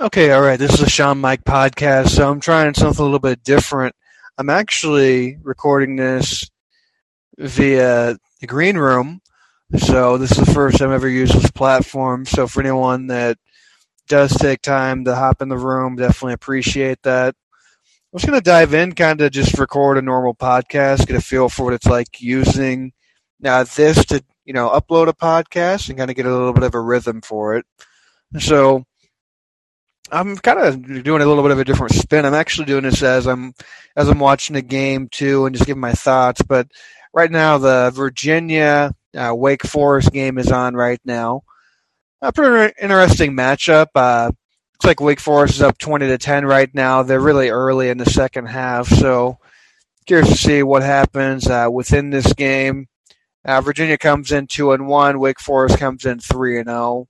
Okay, 0.00 0.30
all 0.30 0.40
right. 0.40 0.58
This 0.58 0.72
is 0.72 0.80
a 0.80 0.88
Sean 0.88 1.20
Mike 1.20 1.44
podcast, 1.44 2.08
so 2.08 2.30
I'm 2.30 2.40
trying 2.40 2.72
something 2.72 3.02
a 3.02 3.04
little 3.04 3.18
bit 3.18 3.44
different. 3.44 3.94
I'm 4.38 4.48
actually 4.48 5.36
recording 5.42 5.96
this 5.96 6.48
via 7.36 8.16
the 8.40 8.46
green 8.46 8.78
room, 8.78 9.20
so 9.76 10.16
this 10.16 10.30
is 10.30 10.38
the 10.38 10.54
first 10.54 10.78
time 10.78 10.88
I've 10.88 10.94
ever 10.94 11.08
used 11.08 11.34
this 11.34 11.50
platform. 11.50 12.24
So 12.24 12.46
for 12.46 12.60
anyone 12.60 13.08
that 13.08 13.36
does 14.08 14.34
take 14.34 14.62
time 14.62 15.04
to 15.04 15.14
hop 15.14 15.42
in 15.42 15.50
the 15.50 15.58
room, 15.58 15.96
definitely 15.96 16.32
appreciate 16.32 17.02
that. 17.02 17.34
I'm 18.10 18.18
just 18.18 18.26
going 18.26 18.40
to 18.40 18.42
dive 18.42 18.72
in, 18.72 18.94
kind 18.94 19.20
of 19.20 19.30
just 19.32 19.58
record 19.58 19.98
a 19.98 20.02
normal 20.02 20.34
podcast, 20.34 21.08
get 21.08 21.16
a 21.16 21.20
feel 21.20 21.50
for 21.50 21.64
what 21.64 21.74
it's 21.74 21.84
like 21.84 22.22
using 22.22 22.92
uh, 23.44 23.66
this 23.76 24.02
to, 24.06 24.24
you 24.46 24.54
know, 24.54 24.70
upload 24.70 25.08
a 25.08 25.12
podcast 25.12 25.90
and 25.90 25.98
kind 25.98 26.08
of 26.08 26.16
get 26.16 26.24
a 26.24 26.32
little 26.32 26.54
bit 26.54 26.62
of 26.62 26.74
a 26.74 26.80
rhythm 26.80 27.20
for 27.20 27.58
it. 27.58 27.66
So 28.38 28.86
I'm 30.12 30.36
kind 30.36 30.58
of 30.58 31.02
doing 31.04 31.22
a 31.22 31.26
little 31.26 31.42
bit 31.42 31.52
of 31.52 31.58
a 31.58 31.64
different 31.64 31.94
spin. 31.94 32.24
I'm 32.24 32.34
actually 32.34 32.66
doing 32.66 32.84
this 32.84 33.02
as 33.02 33.26
I'm 33.26 33.54
as 33.96 34.08
I'm 34.08 34.18
watching 34.18 34.54
the 34.54 34.62
game 34.62 35.08
too, 35.10 35.46
and 35.46 35.54
just 35.54 35.66
giving 35.66 35.80
my 35.80 35.92
thoughts. 35.92 36.42
But 36.42 36.68
right 37.12 37.30
now, 37.30 37.58
the 37.58 37.90
Virginia 37.94 38.92
uh, 39.16 39.34
Wake 39.34 39.64
Forest 39.64 40.12
game 40.12 40.38
is 40.38 40.52
on 40.52 40.74
right 40.74 41.00
now. 41.04 41.42
A 42.22 42.32
pretty 42.32 42.74
interesting 42.80 43.32
matchup. 43.32 43.86
Uh, 43.94 44.30
looks 44.74 44.84
like 44.84 45.00
Wake 45.00 45.20
Forest 45.20 45.54
is 45.54 45.62
up 45.62 45.78
20 45.78 46.06
to 46.08 46.18
10 46.18 46.44
right 46.44 46.72
now. 46.74 47.02
They're 47.02 47.20
really 47.20 47.50
early 47.50 47.88
in 47.88 47.98
the 47.98 48.06
second 48.06 48.46
half, 48.46 48.88
so 48.88 49.38
curious 50.06 50.28
to 50.28 50.36
see 50.36 50.62
what 50.62 50.82
happens 50.82 51.48
uh, 51.48 51.68
within 51.72 52.10
this 52.10 52.32
game. 52.34 52.88
Uh, 53.44 53.60
Virginia 53.60 53.96
comes 53.96 54.32
in 54.32 54.46
two 54.46 54.72
and 54.72 54.86
one. 54.86 55.18
Wake 55.18 55.40
Forest 55.40 55.78
comes 55.78 56.04
in 56.04 56.18
three 56.18 56.58
and 56.58 56.68
zero. 56.68 57.08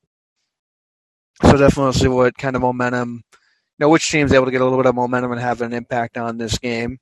So 1.42 1.56
definitely 1.56 1.92
see 1.92 2.08
what 2.08 2.36
kind 2.36 2.54
of 2.54 2.62
momentum, 2.62 3.24
you 3.32 3.40
know, 3.78 3.88
which 3.88 4.10
team's 4.10 4.32
able 4.32 4.44
to 4.44 4.50
get 4.50 4.60
a 4.60 4.64
little 4.64 4.78
bit 4.78 4.86
of 4.86 4.94
momentum 4.94 5.32
and 5.32 5.40
have 5.40 5.62
an 5.62 5.72
impact 5.72 6.18
on 6.18 6.38
this 6.38 6.58
game. 6.58 6.98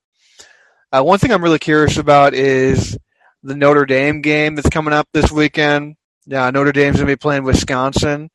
Uh, 0.93 1.03
one 1.03 1.19
thing 1.19 1.33
I'm 1.33 1.43
really 1.43 1.59
curious 1.59 1.99
about 1.99 2.35
is 2.35 2.97
the 3.43 3.55
Notre 3.55 3.85
Dame 3.85 4.21
game 4.23 4.55
that's 4.55 4.71
coming 4.71 4.95
up 4.95 5.09
this 5.13 5.31
weekend. 5.31 5.97
Yeah, 6.27 6.51
Notre 6.51 6.73
Dame's 6.73 6.97
going 6.97 7.07
to 7.07 7.13
be 7.13 7.17
playing 7.17 7.45
Wisconsin. 7.45 8.31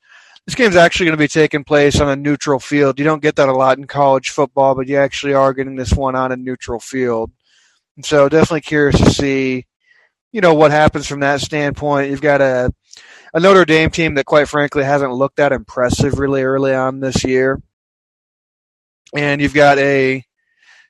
This 0.45 0.55
game's 0.55 0.75
actually 0.75 1.05
going 1.05 1.17
to 1.17 1.23
be 1.23 1.29
taking 1.29 1.63
place 1.63 2.01
on 2.01 2.09
a 2.09 2.15
neutral 2.15 2.59
field. 2.59 2.99
You 2.99 3.05
don't 3.05 3.21
get 3.21 3.37
that 3.37 3.49
a 3.49 3.53
lot 3.53 3.77
in 3.77 3.87
college 3.87 4.31
football, 4.31 4.75
but 4.75 4.87
you 4.87 4.97
actually 4.97 5.33
are 5.33 5.53
getting 5.53 5.75
this 5.75 5.93
one 5.93 6.15
on 6.15 6.31
a 6.31 6.35
neutral 6.35 6.79
field. 6.79 7.31
And 7.95 8.05
so 8.05 8.27
definitely 8.27 8.61
curious 8.61 8.97
to 8.97 9.09
see, 9.09 9.65
you 10.31 10.41
know, 10.41 10.53
what 10.53 10.71
happens 10.71 11.07
from 11.07 11.21
that 11.21 11.39
standpoint. 11.41 12.11
You've 12.11 12.21
got 12.21 12.41
a 12.41 12.73
a 13.33 13.39
Notre 13.39 13.65
Dame 13.65 13.89
team 13.89 14.15
that, 14.15 14.25
quite 14.25 14.47
frankly, 14.47 14.83
hasn't 14.83 15.13
looked 15.13 15.37
that 15.37 15.51
impressive 15.51 16.19
really 16.19 16.43
early 16.43 16.73
on 16.73 16.99
this 16.99 17.23
year. 17.23 17.61
And 19.15 19.41
you've 19.41 19.53
got 19.53 19.77
a 19.79 20.23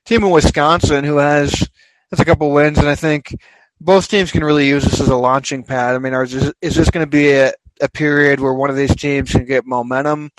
team 0.04 0.24
in 0.24 0.30
Wisconsin 0.30 1.04
who 1.04 1.18
has 1.18 1.68
has 2.10 2.20
a 2.20 2.24
couple 2.24 2.50
wins, 2.52 2.78
and 2.78 2.88
I 2.88 2.94
think 2.94 3.34
both 3.80 4.08
teams 4.08 4.30
can 4.30 4.44
really 4.44 4.68
use 4.68 4.84
this 4.84 5.00
as 5.00 5.08
a 5.08 5.16
launching 5.16 5.64
pad. 5.64 5.94
I 5.94 5.98
mean, 5.98 6.14
is 6.14 6.32
this, 6.32 6.52
is 6.60 6.74
this 6.76 6.90
going 6.90 7.04
to 7.04 7.10
be 7.10 7.32
a, 7.32 7.52
a 7.80 7.88
period 7.88 8.40
where 8.40 8.54
one 8.54 8.70
of 8.70 8.76
these 8.76 8.94
teams 8.94 9.32
can 9.32 9.44
get 9.44 9.66
momentum? 9.66 10.30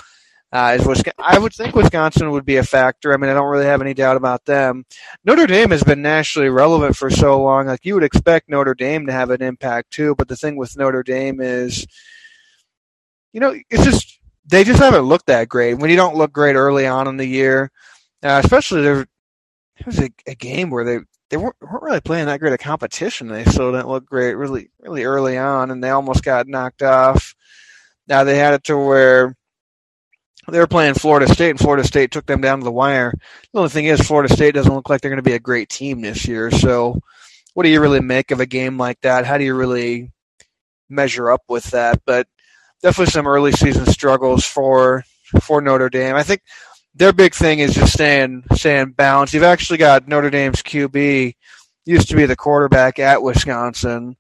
Uh, 0.56 0.78
is 0.80 0.88
Wisconsin, 0.88 1.14
I 1.20 1.38
would 1.38 1.53
think 1.53 1.75
Wisconsin 1.75 2.31
would 2.31 2.45
be 2.45 2.56
a 2.56 2.64
factor. 2.64 3.14
I 3.14 3.17
mean, 3.17 3.30
I 3.30 3.34
don't 3.34 3.50
really 3.50 3.66
have 3.66 3.81
any 3.81 3.94
doubt 3.94 4.16
about 4.16 4.45
them. 4.45 4.86
Notre 5.25 5.47
Dame 5.47 5.72
has 5.72 5.84
been 5.84 6.02
nationally 6.02 6.47
relevant 6.47 6.95
for 6.95 7.09
so 7.09 7.44
long. 7.44 7.67
Like 7.67 7.84
you 7.84 7.94
would 7.94 8.06
expect 8.06 8.47
Notre 8.47 8.73
Dame 8.73 9.06
to 9.08 9.12
have 9.12 9.31
an 9.31 9.42
impact 9.42 9.92
too. 9.92 10.16
But 10.16 10.30
the 10.30 10.38
thing 10.38 10.56
with 10.56 10.78
Notre 10.78 11.03
Dame 11.03 11.42
is, 11.42 11.86
you 13.34 13.42
know, 13.42 13.53
it's 13.70 13.84
just 13.84 14.17
they 14.45 14.64
just 14.64 14.80
haven't 14.80 15.02
looked 15.02 15.25
that 15.25 15.50
great. 15.50 15.73
When 15.73 15.89
you 15.89 15.97
don't 15.97 16.16
look 16.16 16.31
great 16.31 16.56
early 16.56 16.88
on 16.88 17.09
in 17.09 17.17
the 17.17 17.28
year, 17.28 17.69
uh, 18.23 18.40
especially 18.42 18.81
there, 18.81 18.95
there 18.95 19.86
was 19.88 20.00
a, 20.00 20.09
a, 20.25 20.36
game 20.36 20.69
where 20.69 20.86
they 20.86 21.00
they 21.31 21.36
weren't, 21.36 21.58
weren't 21.59 21.84
really 21.84 22.00
playing 22.00 22.28
that 22.28 22.40
great 22.40 22.53
a 22.53 22.58
competition. 22.58 23.28
They 23.28 23.44
still 23.44 23.73
didn't 23.73 23.90
look 23.90 24.06
great 24.06 24.35
really 24.35 24.69
really 24.80 25.03
early 25.03 25.38
on, 25.38 25.69
and 25.69 25.84
they 25.84 25.90
almost 25.90 26.24
got 26.24 26.47
knocked 26.47 26.81
off. 26.81 27.35
Now 28.07 28.24
they 28.24 28.38
had 28.38 28.53
it 28.53 28.63
to 28.66 28.78
where 28.78 29.35
they 30.47 30.59
were 30.59 30.67
playing 30.67 30.94
Florida 30.94 31.31
State, 31.31 31.51
and 31.51 31.59
Florida 31.59 31.83
State 31.83 32.11
took 32.11 32.25
them 32.25 32.41
down 32.41 32.59
to 32.59 32.63
the 32.63 32.72
wire. 32.72 33.13
The 33.51 33.59
only 33.59 33.69
thing 33.69 33.85
is, 33.85 34.01
Florida 34.01 34.33
State 34.33 34.53
doesn't 34.53 34.73
look 34.73 34.89
like 34.89 35.01
they're 35.01 35.11
going 35.11 35.23
to 35.23 35.29
be 35.29 35.33
a 35.33 35.39
great 35.39 35.69
team 35.69 36.01
this 36.01 36.28
year. 36.28 36.51
So, 36.51 37.00
what 37.53 37.63
do 37.63 37.69
you 37.69 37.81
really 37.81 38.01
make 38.01 38.31
of 38.31 38.39
a 38.39 38.45
game 38.45 38.78
like 38.78 39.01
that? 39.01 39.25
How 39.25 39.38
do 39.38 39.44
you 39.44 39.56
really 39.56 40.11
measure 40.89 41.31
up 41.31 41.41
with 41.47 41.66
that? 41.72 42.01
But 42.06 42.28
definitely 42.81 43.11
some 43.11 43.28
early 43.28 43.51
season 43.51 43.85
struggles 43.88 44.45
for 44.45 45.03
for 45.41 45.61
Notre 45.61 45.89
Dame. 45.89 46.16
I 46.16 46.23
think 46.23 46.41
their 46.94 47.13
big 47.13 47.33
thing 47.33 47.59
is 47.59 47.73
just 47.73 47.94
staying 47.94 48.44
staying 48.53 48.91
balanced. 48.91 49.33
You've 49.33 49.44
actually 49.44 49.77
got 49.77 50.07
Notre 50.07 50.29
Dame's 50.29 50.62
QB 50.62 51.35
used 51.85 52.09
to 52.09 52.16
be 52.16 52.25
the 52.25 52.35
quarterback 52.35 53.00
at 53.00 53.22
Wisconsin. 53.22 54.16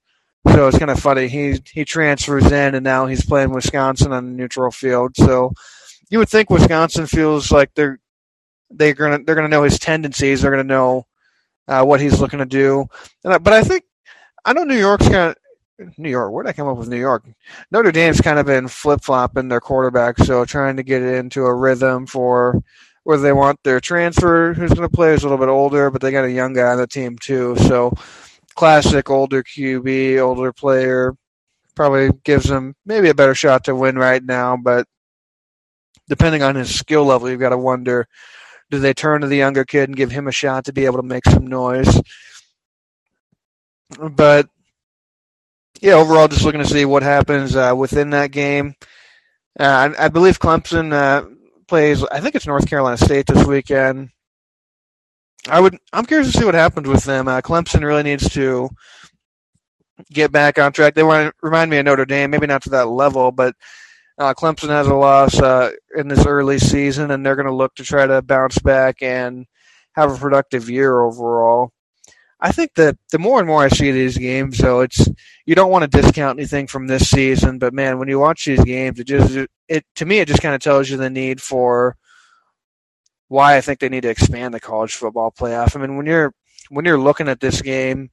So 0.51 0.67
it's 0.67 0.77
kind 0.77 0.91
of 0.91 0.99
funny. 0.99 1.27
He 1.27 1.59
he 1.71 1.85
transfers 1.85 2.45
in 2.51 2.75
and 2.75 2.83
now 2.83 3.05
he's 3.05 3.25
playing 3.25 3.51
Wisconsin 3.51 4.11
on 4.11 4.35
neutral 4.35 4.71
field. 4.71 5.15
So 5.15 5.53
you 6.09 6.19
would 6.19 6.29
think 6.29 6.49
Wisconsin 6.49 7.07
feels 7.07 7.51
like 7.51 7.73
they're 7.75 7.99
they're 8.69 8.93
gonna 8.93 9.19
they're 9.23 9.35
gonna 9.35 9.47
know 9.47 9.63
his 9.63 9.79
tendencies. 9.79 10.41
They're 10.41 10.51
gonna 10.51 10.63
know 10.63 11.07
uh, 11.67 11.83
what 11.83 12.01
he's 12.01 12.19
looking 12.19 12.39
to 12.39 12.45
do. 12.45 12.87
I, 13.23 13.37
but 13.37 13.53
I 13.53 13.63
think 13.63 13.83
I 14.43 14.53
know 14.53 14.63
New 14.63 14.77
York's 14.77 15.07
kind 15.07 15.35
of 15.79 15.97
New 15.97 16.09
York. 16.09 16.31
Where 16.31 16.43
did 16.43 16.49
I 16.49 16.53
come 16.53 16.67
up 16.67 16.77
with 16.77 16.89
New 16.89 16.99
York? 16.99 17.25
Notre 17.71 17.91
Dame's 17.91 18.21
kind 18.21 18.39
of 18.39 18.45
been 18.45 18.67
flip 18.67 19.01
flopping 19.03 19.49
their 19.49 19.59
quarterback, 19.61 20.17
so 20.19 20.45
trying 20.45 20.77
to 20.77 20.83
get 20.83 21.01
it 21.01 21.15
into 21.15 21.45
a 21.45 21.53
rhythm 21.53 22.05
for 22.05 22.61
whether 23.03 23.21
they 23.21 23.33
want 23.33 23.61
their 23.63 23.79
transfer 23.79 24.53
who's 24.53 24.73
going 24.73 24.87
to 24.87 24.95
play 24.95 25.11
who's 25.11 25.23
a 25.23 25.29
little 25.29 25.37
bit 25.37 25.51
older, 25.51 25.91
but 25.91 26.01
they 26.01 26.11
got 26.11 26.25
a 26.25 26.31
young 26.31 26.53
guy 26.53 26.71
on 26.71 26.77
the 26.77 26.87
team 26.87 27.17
too. 27.19 27.55
So 27.57 27.93
classic 28.55 29.09
older 29.09 29.43
QB, 29.43 30.19
older 30.19 30.51
player 30.51 31.15
probably 31.75 32.09
gives 32.23 32.45
them 32.47 32.73
maybe 32.85 33.09
a 33.09 33.13
better 33.13 33.35
shot 33.35 33.65
to 33.65 33.75
win 33.75 33.97
right 33.97 34.23
now, 34.23 34.57
but 34.57 34.87
depending 36.07 36.43
on 36.43 36.55
his 36.55 36.73
skill 36.73 37.05
level, 37.05 37.29
you've 37.29 37.39
got 37.39 37.49
to 37.49 37.57
wonder 37.57 38.07
do 38.71 38.79
they 38.79 38.93
turn 38.93 39.21
to 39.21 39.27
the 39.27 39.37
younger 39.37 39.63
kid 39.63 39.89
and 39.89 39.95
give 39.95 40.11
him 40.11 40.27
a 40.27 40.31
shot 40.31 40.65
to 40.65 40.73
be 40.73 40.85
able 40.85 40.97
to 40.97 41.07
make 41.07 41.25
some 41.25 41.47
noise? 41.47 42.01
But 43.99 44.49
yeah, 45.81 45.93
overall, 45.93 46.27
just 46.27 46.43
looking 46.43 46.61
to 46.61 46.67
see 46.67 46.85
what 46.85 47.03
happens 47.03 47.55
uh, 47.55 47.73
within 47.77 48.11
that 48.11 48.31
game. 48.31 48.75
Uh, 49.59 49.93
I, 49.97 50.05
I, 50.05 50.07
believe 50.09 50.39
Clemson 50.39 50.91
uh, 50.91 51.29
plays. 51.67 52.03
I 52.03 52.19
think 52.19 52.35
it's 52.35 52.47
North 52.47 52.67
Carolina 52.67 52.97
State 52.97 53.27
this 53.27 53.45
weekend. 53.45 54.09
I 55.47 55.59
would. 55.59 55.77
I'm 55.93 56.05
curious 56.05 56.31
to 56.31 56.37
see 56.37 56.45
what 56.45 56.55
happens 56.55 56.87
with 56.87 57.03
them. 57.03 57.27
Uh, 57.27 57.41
Clemson 57.41 57.83
really 57.83 58.03
needs 58.03 58.27
to 58.31 58.69
get 60.11 60.31
back 60.31 60.59
on 60.59 60.73
track. 60.73 60.95
They 60.95 61.03
want 61.03 61.35
remind 61.41 61.69
me 61.69 61.77
of 61.77 61.85
Notre 61.85 62.05
Dame, 62.05 62.31
maybe 62.31 62.47
not 62.47 62.63
to 62.63 62.71
that 62.71 62.87
level, 62.87 63.31
but 63.31 63.55
uh, 64.17 64.33
Clemson 64.33 64.69
has 64.69 64.87
a 64.87 64.93
loss 64.93 65.39
uh, 65.39 65.71
in 65.95 66.07
this 66.07 66.25
early 66.25 66.59
season, 66.59 67.11
and 67.11 67.25
they're 67.25 67.35
going 67.35 67.47
to 67.47 67.53
look 67.53 67.75
to 67.75 67.83
try 67.83 68.07
to 68.07 68.21
bounce 68.21 68.59
back 68.59 69.01
and 69.01 69.45
have 69.93 70.11
a 70.11 70.17
productive 70.17 70.69
year 70.69 71.01
overall. 71.01 71.71
I 72.39 72.51
think 72.51 72.73
that 72.75 72.97
the 73.11 73.19
more 73.19 73.39
and 73.39 73.47
more 73.47 73.63
I 73.63 73.69
see 73.69 73.91
these 73.91 74.17
games, 74.17 74.57
though, 74.57 74.81
it's 74.81 75.07
you 75.45 75.55
don't 75.55 75.71
want 75.71 75.89
to 75.89 76.01
discount 76.01 76.37
anything 76.37 76.67
from 76.67 76.87
this 76.87 77.09
season, 77.09 77.59
but 77.59 77.73
man, 77.73 77.97
when 77.97 78.07
you 78.07 78.19
watch 78.19 78.45
these 78.45 78.63
games, 78.63 78.99
it 78.99 79.07
just 79.07 79.47
it 79.67 79.85
to 79.95 80.05
me 80.05 80.19
it 80.19 80.27
just 80.27 80.41
kind 80.41 80.53
of 80.53 80.61
tells 80.61 80.89
you 80.89 80.97
the 80.97 81.09
need 81.09 81.41
for 81.41 81.95
why 83.29 83.57
I 83.57 83.61
think 83.61 83.79
they 83.79 83.89
need 83.89 84.01
to 84.01 84.09
expand 84.09 84.53
the 84.53 84.59
college 84.59 84.93
football 84.93 85.31
playoff. 85.31 85.75
I 85.75 85.79
mean, 85.79 85.97
when 85.97 86.05
you're 86.05 86.33
when 86.69 86.85
you're 86.85 86.99
looking 86.99 87.29
at 87.29 87.39
this 87.39 87.61
game, 87.61 88.11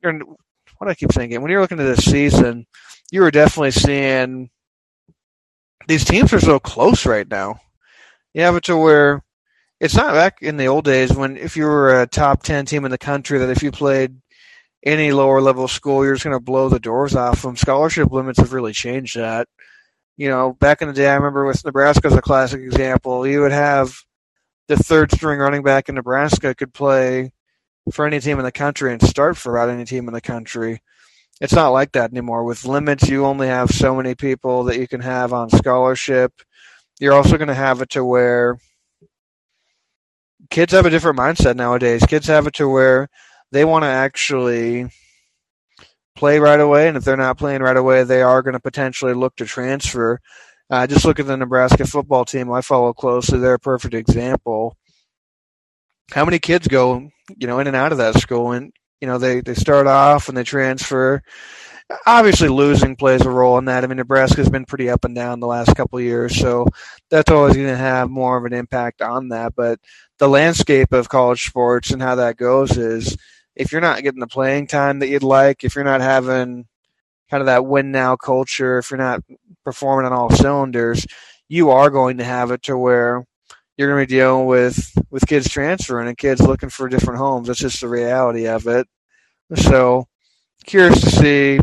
what 0.00 0.12
do 0.12 0.88
I 0.88 0.94
keep 0.94 1.12
saying? 1.12 1.40
When 1.40 1.50
you're 1.50 1.60
looking 1.60 1.80
at 1.80 1.84
this 1.84 2.04
season, 2.04 2.66
you 3.10 3.22
are 3.24 3.30
definitely 3.30 3.72
seeing 3.72 4.50
these 5.88 6.04
teams 6.04 6.32
are 6.32 6.40
so 6.40 6.58
close 6.58 7.06
right 7.06 7.28
now. 7.28 7.60
You 8.34 8.42
have 8.42 8.56
it 8.56 8.64
to 8.64 8.76
where 8.76 9.22
it's 9.80 9.96
not 9.96 10.14
back 10.14 10.38
in 10.42 10.56
the 10.56 10.68
old 10.68 10.84
days 10.84 11.12
when 11.12 11.36
if 11.36 11.56
you 11.56 11.64
were 11.64 12.00
a 12.00 12.06
top 12.06 12.42
10 12.42 12.66
team 12.66 12.84
in 12.84 12.90
the 12.90 12.98
country 12.98 13.38
that 13.38 13.50
if 13.50 13.62
you 13.62 13.70
played 13.72 14.16
any 14.84 15.12
lower 15.12 15.40
level 15.40 15.68
school, 15.68 16.04
you're 16.04 16.14
just 16.14 16.24
going 16.24 16.36
to 16.36 16.40
blow 16.40 16.68
the 16.68 16.80
doors 16.80 17.14
off 17.14 17.42
them. 17.42 17.56
Scholarship 17.56 18.10
limits 18.10 18.38
have 18.38 18.52
really 18.52 18.72
changed 18.72 19.16
that. 19.16 19.48
You 20.16 20.28
know, 20.28 20.52
back 20.52 20.82
in 20.82 20.88
the 20.88 20.94
day, 20.94 21.08
I 21.08 21.14
remember 21.14 21.44
with 21.44 21.64
Nebraska 21.64 22.08
as 22.08 22.14
a 22.14 22.22
classic 22.22 22.60
example, 22.60 23.26
you 23.26 23.40
would 23.40 23.52
have 23.52 23.94
the 24.68 24.76
third 24.76 25.10
string 25.12 25.38
running 25.40 25.62
back 25.62 25.88
in 25.88 25.94
Nebraska 25.94 26.54
could 26.54 26.72
play 26.72 27.32
for 27.92 28.06
any 28.06 28.20
team 28.20 28.38
in 28.38 28.44
the 28.44 28.52
country 28.52 28.92
and 28.92 29.02
start 29.02 29.36
for 29.36 29.56
about 29.56 29.72
any 29.72 29.84
team 29.84 30.06
in 30.06 30.14
the 30.14 30.20
country 30.20 30.80
it's 31.42 31.52
not 31.52 31.70
like 31.70 31.90
that 31.92 32.12
anymore. 32.12 32.44
With 32.44 32.64
limits, 32.64 33.08
you 33.08 33.26
only 33.26 33.48
have 33.48 33.68
so 33.70 33.96
many 33.96 34.14
people 34.14 34.62
that 34.64 34.78
you 34.78 34.86
can 34.86 35.00
have 35.00 35.32
on 35.32 35.50
scholarship. 35.50 36.32
You're 37.00 37.14
also 37.14 37.36
going 37.36 37.48
to 37.48 37.54
have 37.54 37.82
it 37.82 37.90
to 37.90 38.04
where 38.04 38.58
kids 40.50 40.72
have 40.72 40.86
a 40.86 40.90
different 40.90 41.18
mindset 41.18 41.56
nowadays. 41.56 42.06
Kids 42.06 42.28
have 42.28 42.46
it 42.46 42.54
to 42.54 42.68
where 42.68 43.08
they 43.50 43.64
want 43.64 43.82
to 43.82 43.88
actually 43.88 44.88
play 46.14 46.38
right 46.38 46.60
away, 46.60 46.86
and 46.86 46.96
if 46.96 47.02
they're 47.02 47.16
not 47.16 47.38
playing 47.38 47.60
right 47.60 47.76
away, 47.76 48.04
they 48.04 48.22
are 48.22 48.42
going 48.42 48.54
to 48.54 48.60
potentially 48.60 49.12
look 49.12 49.34
to 49.36 49.44
transfer. 49.44 50.20
Uh, 50.70 50.86
just 50.86 51.04
look 51.04 51.18
at 51.18 51.26
the 51.26 51.36
Nebraska 51.36 51.84
football 51.84 52.24
team 52.24 52.52
I 52.52 52.60
follow 52.60 52.92
closely. 52.92 53.40
They're 53.40 53.54
a 53.54 53.58
perfect 53.58 53.94
example. 53.94 54.76
How 56.12 56.24
many 56.24 56.38
kids 56.38 56.68
go, 56.68 57.10
you 57.36 57.48
know, 57.48 57.58
in 57.58 57.66
and 57.66 57.74
out 57.74 57.90
of 57.90 57.98
that 57.98 58.14
school, 58.20 58.52
and 58.52 58.72
you 59.02 59.08
know 59.08 59.18
they 59.18 59.40
they 59.40 59.54
start 59.54 59.88
off 59.88 60.28
and 60.28 60.38
they 60.38 60.44
transfer. 60.44 61.22
Obviously, 62.06 62.48
losing 62.48 62.96
plays 62.96 63.20
a 63.22 63.28
role 63.28 63.58
in 63.58 63.66
that. 63.66 63.84
I 63.84 63.86
mean, 63.88 63.98
Nebraska's 63.98 64.48
been 64.48 64.64
pretty 64.64 64.88
up 64.88 65.04
and 65.04 65.14
down 65.14 65.40
the 65.40 65.48
last 65.48 65.76
couple 65.76 65.98
of 65.98 66.04
years, 66.04 66.38
so 66.38 66.66
that's 67.10 67.30
always 67.30 67.54
going 67.54 67.66
to 67.66 67.76
have 67.76 68.08
more 68.08 68.38
of 68.38 68.44
an 68.44 68.54
impact 68.54 69.02
on 69.02 69.28
that. 69.28 69.54
But 69.56 69.80
the 70.18 70.28
landscape 70.28 70.92
of 70.92 71.08
college 71.08 71.44
sports 71.44 71.90
and 71.90 72.00
how 72.00 72.14
that 72.14 72.36
goes 72.36 72.78
is 72.78 73.16
if 73.56 73.72
you're 73.72 73.80
not 73.82 74.02
getting 74.02 74.20
the 74.20 74.26
playing 74.28 74.68
time 74.68 75.00
that 75.00 75.08
you'd 75.08 75.24
like, 75.24 75.64
if 75.64 75.74
you're 75.74 75.84
not 75.84 76.00
having 76.00 76.66
kind 77.28 77.40
of 77.40 77.46
that 77.46 77.66
win 77.66 77.90
now 77.90 78.14
culture, 78.14 78.78
if 78.78 78.90
you're 78.90 78.98
not 78.98 79.20
performing 79.64 80.06
on 80.06 80.12
all 80.12 80.30
cylinders, 80.30 81.04
you 81.48 81.70
are 81.70 81.90
going 81.90 82.18
to 82.18 82.24
have 82.24 82.52
it 82.52 82.62
to 82.62 82.78
where 82.78 83.26
you're 83.76 83.88
going 83.88 84.06
to 84.06 84.06
be 84.06 84.18
dealing 84.18 84.46
with 84.46 84.92
with 85.10 85.26
kids 85.26 85.48
transferring 85.48 86.08
and 86.08 86.18
kids 86.18 86.40
looking 86.40 86.68
for 86.68 86.88
different 86.88 87.18
homes. 87.18 87.48
That's 87.48 87.58
just 87.58 87.80
the 87.80 87.88
reality 87.88 88.46
of 88.46 88.66
it. 88.66 88.86
So, 89.56 90.08
curious 90.64 91.00
to 91.00 91.10
see, 91.10 91.60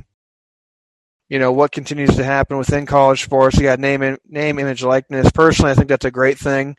you 1.29 1.39
know, 1.39 1.51
what 1.51 1.71
continues 1.71 2.15
to 2.15 2.23
happen 2.23 2.57
within 2.57 2.85
college 2.85 3.23
sports. 3.23 3.57
You 3.57 3.63
got 3.63 3.79
name 3.79 4.17
name 4.27 4.59
image 4.59 4.83
likeness. 4.83 5.31
Personally, 5.31 5.71
I 5.71 5.75
think 5.75 5.89
that's 5.89 6.05
a 6.05 6.11
great 6.11 6.37
thing, 6.37 6.75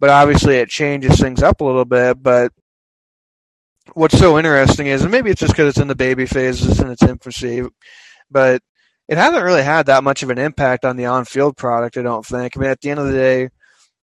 but 0.00 0.10
obviously 0.10 0.56
it 0.56 0.68
changes 0.68 1.20
things 1.20 1.42
up 1.42 1.60
a 1.60 1.64
little 1.64 1.84
bit. 1.84 2.22
But 2.22 2.52
what's 3.94 4.18
so 4.18 4.38
interesting 4.38 4.88
is, 4.88 5.02
and 5.02 5.12
maybe 5.12 5.30
it's 5.30 5.40
just 5.40 5.52
because 5.52 5.70
it's 5.70 5.80
in 5.80 5.88
the 5.88 5.94
baby 5.94 6.26
phases 6.26 6.80
in 6.80 6.90
its 6.90 7.02
infancy, 7.02 7.62
but 8.30 8.62
it 9.08 9.18
hasn't 9.18 9.44
really 9.44 9.62
had 9.62 9.86
that 9.86 10.04
much 10.04 10.22
of 10.22 10.30
an 10.30 10.38
impact 10.38 10.84
on 10.84 10.96
the 10.96 11.06
on-field 11.06 11.56
product. 11.56 11.96
I 11.96 12.02
don't 12.02 12.24
think. 12.24 12.56
I 12.56 12.60
mean, 12.60 12.70
at 12.70 12.80
the 12.80 12.90
end 12.90 13.00
of 13.00 13.06
the 13.06 13.12
day, 13.12 13.50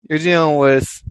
you're 0.10 0.19
dealing 0.19 0.57
with 0.57 1.04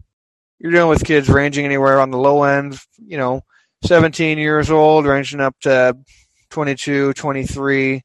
you're 0.59 0.71
dealing 0.71 0.89
with 0.89 1.03
kids 1.03 1.29
ranging 1.29 1.65
anywhere 1.65 1.99
on 1.99 2.11
the 2.11 2.17
low 2.17 2.43
end, 2.43 2.79
you 2.97 3.17
know, 3.17 3.41
17 3.83 4.37
years 4.37 4.71
old, 4.71 5.05
ranging 5.05 5.41
up 5.41 5.55
to 5.61 5.97
22, 6.49 7.13
23. 7.13 8.01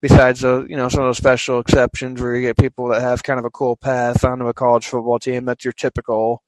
Besides 0.00 0.40
the, 0.40 0.66
you 0.68 0.76
know, 0.76 0.88
some 0.88 1.02
of 1.02 1.06
those 1.06 1.16
special 1.16 1.60
exceptions 1.60 2.20
where 2.20 2.34
you 2.34 2.42
get 2.42 2.58
people 2.58 2.88
that 2.88 3.02
have 3.02 3.22
kind 3.22 3.38
of 3.38 3.44
a 3.44 3.50
cool 3.50 3.76
path 3.76 4.24
onto 4.24 4.48
a 4.48 4.52
college 4.52 4.88
football 4.88 5.20
team. 5.20 5.44
That's 5.44 5.64
your 5.64 5.72
typical, 5.72 6.42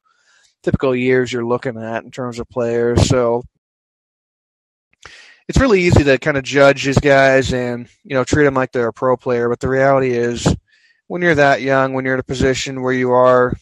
typical 0.65 0.95
years 0.95 1.33
you're 1.33 1.47
looking 1.47 1.81
at 1.81 2.03
in 2.03 2.11
terms 2.11 2.41
of 2.41 2.49
players. 2.49 3.09
So 3.09 3.45
it's 5.49 5.61
really 5.61 5.83
easy 5.83 6.03
to 6.03 6.19
kind 6.19 6.37
of 6.37 6.43
judge 6.43 6.85
these 6.85 6.99
guys 6.99 7.53
and 7.53 7.89
you 8.03 8.15
know 8.15 8.25
treat 8.25 8.45
them 8.45 8.55
like 8.55 8.73
they're 8.73 8.89
a 8.89 8.93
pro 8.93 9.17
player. 9.17 9.49
But 9.49 9.61
the 9.61 9.69
reality 9.69 10.11
is, 10.11 10.47
when 11.07 11.23
you're 11.23 11.35
that 11.37 11.63
young, 11.63 11.93
when 11.93 12.05
you're 12.05 12.15
in 12.15 12.21
a 12.21 12.25
position 12.25 12.83
where 12.83 12.93
you 12.93 13.13
are, 13.13 13.53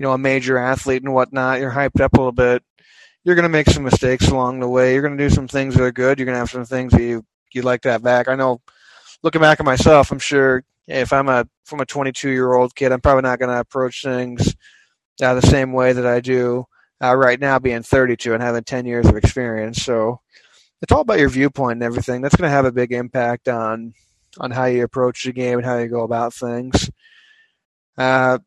you 0.00 0.06
know, 0.06 0.12
a 0.12 0.18
major 0.18 0.56
athlete 0.56 1.02
and 1.02 1.12
whatnot, 1.12 1.60
you're 1.60 1.70
hyped 1.70 2.00
up 2.00 2.14
a 2.14 2.16
little 2.16 2.32
bit. 2.32 2.62
You're 3.22 3.34
going 3.34 3.42
to 3.42 3.50
make 3.50 3.68
some 3.68 3.82
mistakes 3.84 4.28
along 4.28 4.60
the 4.60 4.68
way. 4.68 4.94
You're 4.94 5.02
going 5.02 5.18
to 5.18 5.22
do 5.22 5.28
some 5.28 5.46
things 5.46 5.74
that 5.74 5.82
are 5.82 5.92
good. 5.92 6.18
You're 6.18 6.24
going 6.24 6.36
to 6.36 6.38
have 6.38 6.48
some 6.48 6.64
things 6.64 6.92
that 6.92 7.02
you 7.02 7.22
you'd 7.52 7.66
like 7.66 7.82
to 7.82 7.92
have 7.92 8.02
back. 8.02 8.26
I 8.26 8.34
know, 8.34 8.62
looking 9.22 9.42
back 9.42 9.60
at 9.60 9.66
myself, 9.66 10.10
I'm 10.10 10.18
sure 10.18 10.64
if 10.88 11.12
I'm 11.12 11.28
a 11.28 11.46
from 11.66 11.80
a 11.80 11.84
22 11.84 12.30
year 12.30 12.54
old 12.54 12.74
kid, 12.74 12.92
I'm 12.92 13.02
probably 13.02 13.24
not 13.24 13.38
going 13.38 13.50
to 13.50 13.60
approach 13.60 14.02
things 14.02 14.56
uh, 15.22 15.34
the 15.34 15.42
same 15.42 15.74
way 15.74 15.92
that 15.92 16.06
I 16.06 16.20
do 16.20 16.64
uh, 17.04 17.14
right 17.14 17.38
now 17.38 17.58
being 17.58 17.82
32 17.82 18.32
and 18.32 18.42
having 18.42 18.64
10 18.64 18.86
years 18.86 19.06
of 19.06 19.18
experience. 19.18 19.82
So 19.82 20.22
it's 20.80 20.92
all 20.92 21.02
about 21.02 21.18
your 21.18 21.28
viewpoint 21.28 21.74
and 21.74 21.82
everything. 21.82 22.22
That's 22.22 22.36
going 22.36 22.48
to 22.48 22.56
have 22.56 22.64
a 22.64 22.72
big 22.72 22.92
impact 22.92 23.48
on 23.48 23.92
on 24.38 24.50
how 24.50 24.64
you 24.64 24.82
approach 24.82 25.24
the 25.24 25.32
game 25.32 25.58
and 25.58 25.66
how 25.66 25.76
you 25.76 25.88
go 25.88 26.04
about 26.04 26.32
things. 26.32 26.90
Uh, 27.98 28.38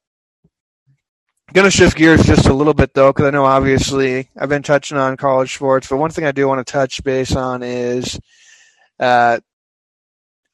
going 1.54 1.66
to 1.66 1.72
shift 1.72 1.96
gears 1.96 2.26
just 2.26 2.48
a 2.48 2.54
little 2.54 2.74
bit 2.74 2.94
though, 2.94 3.12
because 3.12 3.26
I 3.26 3.30
know 3.30 3.46
obviously 3.46 4.30
I've 4.38 4.50
been 4.50 4.64
touching 4.64 4.98
on 4.98 5.18
college 5.18 5.54
sports, 5.54 5.88
but 5.88 5.98
one 5.98 6.10
thing 6.10 6.26
I 6.26 6.32
do 6.32 6.48
want 6.48 6.66
to 6.66 6.72
touch 6.72 7.04
base 7.04 7.36
on 7.36 7.62
is 7.64 8.20
uh, 9.00 9.40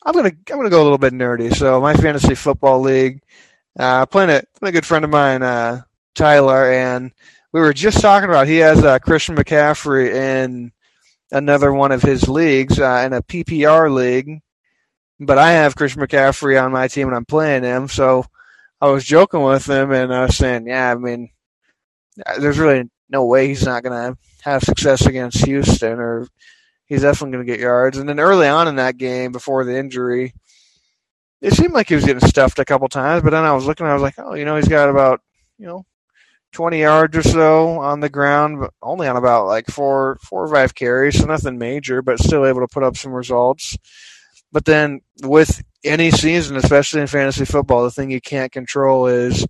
I'm 0.05 0.13
gonna 0.13 0.31
I'm 0.49 0.57
gonna 0.57 0.69
go 0.69 0.81
a 0.81 0.83
little 0.83 0.97
bit 0.97 1.13
nerdy. 1.13 1.55
So 1.55 1.79
my 1.81 1.93
fantasy 1.93 2.35
football 2.35 2.81
league, 2.81 3.21
uh, 3.77 4.05
playing 4.05 4.29
a, 4.29 4.43
playing 4.59 4.75
a 4.75 4.77
good 4.77 4.85
friend 4.85 5.05
of 5.05 5.11
mine, 5.11 5.41
uh, 5.41 5.81
Tyler, 6.15 6.71
and 6.71 7.11
we 7.53 7.61
were 7.61 7.73
just 7.73 8.01
talking 8.01 8.29
about 8.29 8.47
he 8.47 8.57
has 8.57 8.83
uh, 8.83 8.99
Christian 8.99 9.35
McCaffrey 9.35 10.13
in 10.13 10.71
another 11.31 11.73
one 11.73 11.91
of 11.91 12.01
his 12.01 12.27
leagues 12.27 12.79
uh, 12.79 13.03
in 13.05 13.13
a 13.13 13.21
PPR 13.21 13.93
league, 13.93 14.41
but 15.19 15.37
I 15.37 15.51
have 15.51 15.75
Christian 15.75 16.01
McCaffrey 16.01 16.61
on 16.61 16.71
my 16.71 16.87
team 16.87 17.07
and 17.07 17.15
I'm 17.15 17.25
playing 17.25 17.63
him. 17.63 17.87
So 17.87 18.25
I 18.81 18.87
was 18.87 19.03
joking 19.03 19.43
with 19.43 19.69
him 19.69 19.91
and 19.91 20.13
I 20.13 20.25
was 20.25 20.37
saying, 20.37 20.67
yeah, 20.67 20.91
I 20.91 20.95
mean, 20.95 21.29
uh, 22.25 22.39
there's 22.39 22.59
really 22.59 22.89
no 23.09 23.25
way 23.25 23.47
he's 23.47 23.65
not 23.65 23.83
going 23.83 24.13
to 24.13 24.17
have 24.41 24.63
success 24.63 25.05
against 25.05 25.45
Houston 25.45 25.99
or 25.99 26.27
he's 26.85 27.01
definitely 27.01 27.33
going 27.33 27.45
to 27.45 27.51
get 27.51 27.59
yards. 27.59 27.97
And 27.97 28.07
then 28.07 28.19
early 28.19 28.47
on 28.47 28.67
in 28.67 28.75
that 28.77 28.97
game, 28.97 29.31
before 29.31 29.63
the 29.65 29.77
injury, 29.77 30.33
it 31.41 31.53
seemed 31.53 31.73
like 31.73 31.89
he 31.89 31.95
was 31.95 32.05
getting 32.05 32.27
stuffed 32.27 32.59
a 32.59 32.65
couple 32.65 32.87
times, 32.89 33.23
but 33.23 33.31
then 33.31 33.43
I 33.43 33.53
was 33.53 33.65
looking, 33.65 33.85
I 33.85 33.93
was 33.93 34.01
like, 34.01 34.15
oh, 34.17 34.33
you 34.33 34.45
know, 34.45 34.55
he's 34.55 34.67
got 34.67 34.89
about, 34.89 35.21
you 35.57 35.67
know, 35.67 35.85
20 36.53 36.79
yards 36.79 37.15
or 37.15 37.23
so 37.23 37.79
on 37.79 37.99
the 37.99 38.09
ground, 38.09 38.59
but 38.59 38.73
only 38.81 39.07
on 39.07 39.15
about 39.15 39.45
like 39.45 39.67
four, 39.67 40.17
four 40.23 40.45
or 40.45 40.53
five 40.53 40.73
carries, 40.73 41.19
so 41.19 41.25
nothing 41.25 41.57
major, 41.57 42.01
but 42.01 42.19
still 42.19 42.45
able 42.45 42.61
to 42.61 42.67
put 42.67 42.83
up 42.83 42.97
some 42.97 43.13
results. 43.13 43.77
But 44.51 44.65
then 44.65 45.01
with 45.21 45.61
any 45.83 46.11
season, 46.11 46.57
especially 46.57 47.01
in 47.01 47.07
fantasy 47.07 47.45
football, 47.45 47.83
the 47.83 47.91
thing 47.91 48.11
you 48.11 48.21
can't 48.21 48.51
control 48.51 49.07
is 49.07 49.45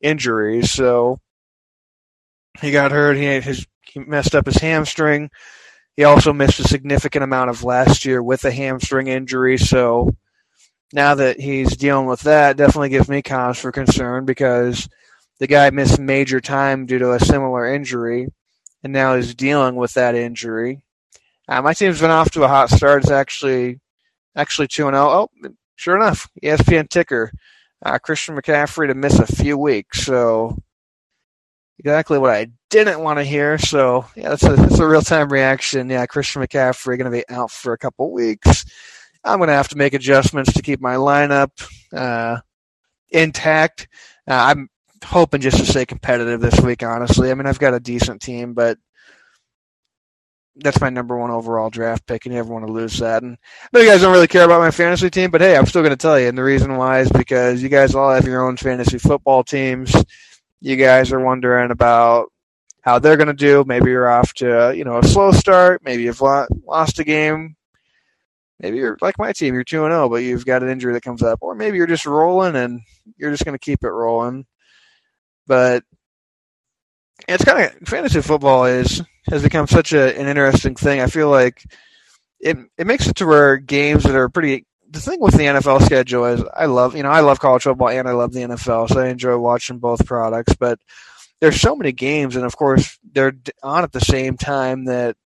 injuries. 0.00 0.70
So 0.70 1.20
he 2.60 2.70
got 2.70 2.92
hurt. 2.92 3.16
He 3.16 3.40
his 3.40 3.66
he 3.82 4.00
messed 4.00 4.34
up 4.34 4.46
his 4.46 4.56
hamstring. 4.56 5.30
He 5.96 6.04
also 6.04 6.32
missed 6.32 6.60
a 6.60 6.68
significant 6.68 7.24
amount 7.24 7.50
of 7.50 7.64
last 7.64 8.04
year 8.04 8.22
with 8.22 8.44
a 8.44 8.50
hamstring 8.50 9.06
injury. 9.06 9.56
So 9.56 10.10
now 10.92 11.14
that 11.14 11.40
he's 11.40 11.76
dealing 11.76 12.06
with 12.06 12.20
that, 12.22 12.56
definitely 12.56 12.90
gives 12.90 13.08
me 13.08 13.22
cause 13.22 13.58
for 13.58 13.72
concern 13.72 14.24
because 14.24 14.88
the 15.38 15.46
guy 15.46 15.70
missed 15.70 15.98
major 15.98 16.40
time 16.40 16.86
due 16.86 16.98
to 16.98 17.12
a 17.12 17.20
similar 17.20 17.72
injury, 17.74 18.28
and 18.82 18.92
now 18.92 19.16
he's 19.16 19.34
dealing 19.34 19.76
with 19.76 19.94
that 19.94 20.14
injury. 20.14 20.82
Uh, 21.48 21.62
my 21.62 21.72
team's 21.72 22.00
been 22.00 22.10
off 22.10 22.30
to 22.32 22.44
a 22.44 22.48
hot 22.48 22.70
start. 22.70 23.02
It's 23.02 23.10
actually 23.10 23.80
actually 24.36 24.68
two 24.68 24.86
and 24.86 24.94
zero. 24.94 25.08
Oh. 25.08 25.28
oh, 25.44 25.48
sure 25.76 25.96
enough, 25.96 26.28
ESPN 26.42 26.88
ticker. 26.88 27.32
Uh, 27.84 27.98
Christian 27.98 28.36
McCaffrey 28.36 28.86
to 28.88 28.94
miss 28.94 29.18
a 29.18 29.26
few 29.26 29.58
weeks. 29.58 30.04
So 30.04 30.56
exactly 31.78 32.18
what 32.18 32.30
I 32.30 32.48
didn't 32.70 33.00
want 33.00 33.18
to 33.18 33.24
hear. 33.24 33.58
So 33.58 34.06
yeah, 34.16 34.30
that's 34.30 34.44
a 34.44 34.56
that's 34.56 34.78
a 34.78 34.86
real 34.86 35.02
time 35.02 35.32
reaction. 35.32 35.90
Yeah, 35.90 36.06
Christian 36.06 36.42
McCaffrey 36.42 36.98
going 36.98 37.10
to 37.10 37.10
be 37.10 37.24
out 37.28 37.50
for 37.50 37.72
a 37.72 37.78
couple 37.78 38.12
weeks. 38.12 38.64
I'm 39.24 39.38
going 39.38 39.48
to 39.48 39.54
have 39.54 39.68
to 39.68 39.76
make 39.76 39.94
adjustments 39.94 40.52
to 40.52 40.62
keep 40.62 40.80
my 40.80 40.94
lineup 40.94 41.50
uh, 41.92 42.40
intact. 43.10 43.88
Uh, 44.28 44.34
I'm 44.34 44.68
hoping 45.04 45.40
just 45.40 45.58
to 45.58 45.66
stay 45.66 45.84
competitive 45.84 46.40
this 46.40 46.60
week. 46.60 46.82
Honestly, 46.82 47.30
I 47.30 47.34
mean 47.34 47.46
I've 47.46 47.58
got 47.58 47.74
a 47.74 47.80
decent 47.80 48.22
team, 48.22 48.54
but 48.54 48.78
that's 50.58 50.80
my 50.80 50.90
number 50.90 51.16
one 51.16 51.30
overall 51.30 51.70
draft 51.70 52.06
pick, 52.06 52.24
and 52.24 52.34
you 52.34 52.38
never 52.38 52.52
want 52.52 52.66
to 52.66 52.72
lose 52.72 52.98
that. 52.98 53.22
And 53.22 53.36
I 53.62 53.68
know 53.72 53.80
you 53.80 53.90
guys 53.90 54.00
don't 54.00 54.12
really 54.12 54.26
care 54.26 54.44
about 54.44 54.60
my 54.60 54.70
fantasy 54.70 55.10
team, 55.10 55.30
but 55.30 55.40
hey, 55.40 55.56
I'm 55.56 55.66
still 55.66 55.82
going 55.82 55.90
to 55.90 55.96
tell 55.96 56.18
you. 56.18 56.28
And 56.28 56.38
the 56.38 56.44
reason 56.44 56.76
why 56.76 57.00
is 57.00 57.10
because 57.10 57.62
you 57.62 57.68
guys 57.68 57.94
all 57.94 58.12
have 58.12 58.26
your 58.26 58.46
own 58.46 58.56
fantasy 58.56 58.98
football 58.98 59.44
teams. 59.44 59.94
You 60.60 60.76
guys 60.76 61.12
are 61.12 61.20
wondering 61.20 61.70
about 61.70 62.32
how 62.80 62.98
they're 62.98 63.16
going 63.16 63.26
to 63.26 63.34
do. 63.34 63.64
Maybe 63.66 63.90
you're 63.90 64.08
off 64.08 64.32
to 64.34 64.72
you 64.74 64.84
know 64.84 64.98
a 64.98 65.04
slow 65.04 65.32
start. 65.32 65.82
Maybe 65.84 66.04
you've 66.04 66.20
lost 66.20 66.98
a 66.98 67.04
game. 67.04 67.56
Maybe 68.58 68.78
you're 68.78 68.96
like 69.02 69.18
my 69.18 69.32
team, 69.32 69.52
you're 69.52 69.64
two 69.64 69.84
and 69.84 69.92
zero, 69.92 70.04
oh, 70.04 70.08
but 70.08 70.22
you've 70.22 70.46
got 70.46 70.62
an 70.62 70.70
injury 70.70 70.94
that 70.94 71.02
comes 71.02 71.22
up, 71.22 71.40
or 71.42 71.54
maybe 71.54 71.76
you're 71.76 71.86
just 71.86 72.06
rolling 72.06 72.56
and 72.56 72.80
you're 73.18 73.30
just 73.30 73.44
going 73.44 73.52
to 73.52 73.62
keep 73.62 73.84
it 73.84 73.90
rolling. 73.90 74.46
But 75.46 75.84
it's 77.28 77.44
kind 77.44 77.64
of 77.64 77.88
fantasy 77.88 78.20
football 78.20 78.66
is 78.66 79.02
has 79.28 79.42
become 79.42 79.66
such 79.66 79.92
a, 79.92 80.18
an 80.18 80.28
interesting 80.28 80.74
thing. 80.74 81.00
I 81.00 81.06
feel 81.06 81.30
like 81.30 81.62
it 82.40 82.56
it 82.78 82.86
makes 82.86 83.06
it 83.06 83.16
to 83.16 83.26
where 83.26 83.56
games 83.56 84.04
that 84.04 84.14
are 84.14 84.28
pretty. 84.28 84.66
The 84.88 85.00
thing 85.00 85.20
with 85.20 85.34
the 85.34 85.44
NFL 85.44 85.84
schedule 85.84 86.24
is 86.26 86.42
I 86.54 86.66
love 86.66 86.94
you 86.96 87.02
know 87.02 87.10
I 87.10 87.20
love 87.20 87.40
college 87.40 87.64
football 87.64 87.88
and 87.88 88.08
I 88.08 88.12
love 88.12 88.32
the 88.32 88.40
NFL, 88.40 88.88
so 88.88 89.00
I 89.00 89.08
enjoy 89.08 89.36
watching 89.36 89.78
both 89.78 90.06
products. 90.06 90.54
But 90.54 90.78
there's 91.40 91.60
so 91.60 91.74
many 91.74 91.92
games, 91.92 92.36
and 92.36 92.44
of 92.44 92.56
course 92.56 92.98
they're 93.12 93.36
on 93.62 93.82
at 93.82 93.92
the 93.92 94.00
same 94.00 94.36
time 94.36 94.84
that 94.84 95.16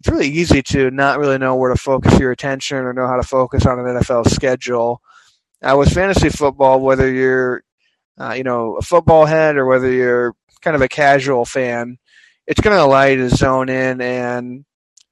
it's 0.00 0.08
really 0.08 0.28
easy 0.28 0.62
to 0.62 0.90
not 0.90 1.18
really 1.18 1.38
know 1.38 1.56
where 1.56 1.72
to 1.72 1.80
focus 1.80 2.18
your 2.18 2.30
attention 2.30 2.78
or 2.78 2.92
know 2.92 3.06
how 3.06 3.16
to 3.16 3.22
focus 3.22 3.66
on 3.66 3.78
an 3.78 3.86
NFL 3.86 4.28
schedule. 4.28 5.00
Uh, 5.62 5.76
with 5.78 5.92
fantasy 5.92 6.30
football, 6.30 6.80
whether 6.80 7.12
you're 7.12 7.62
uh, 8.20 8.34
you 8.34 8.42
know, 8.44 8.76
a 8.76 8.82
football 8.82 9.24
head 9.24 9.56
or 9.56 9.64
whether 9.64 9.90
you're 9.90 10.34
kind 10.62 10.76
of 10.76 10.82
a 10.82 10.88
casual 10.88 11.44
fan, 11.44 11.98
it's 12.46 12.60
going 12.60 12.76
to 12.76 12.82
allow 12.82 13.04
you 13.04 13.16
to 13.16 13.30
zone 13.30 13.68
in 13.68 14.00
and 14.00 14.64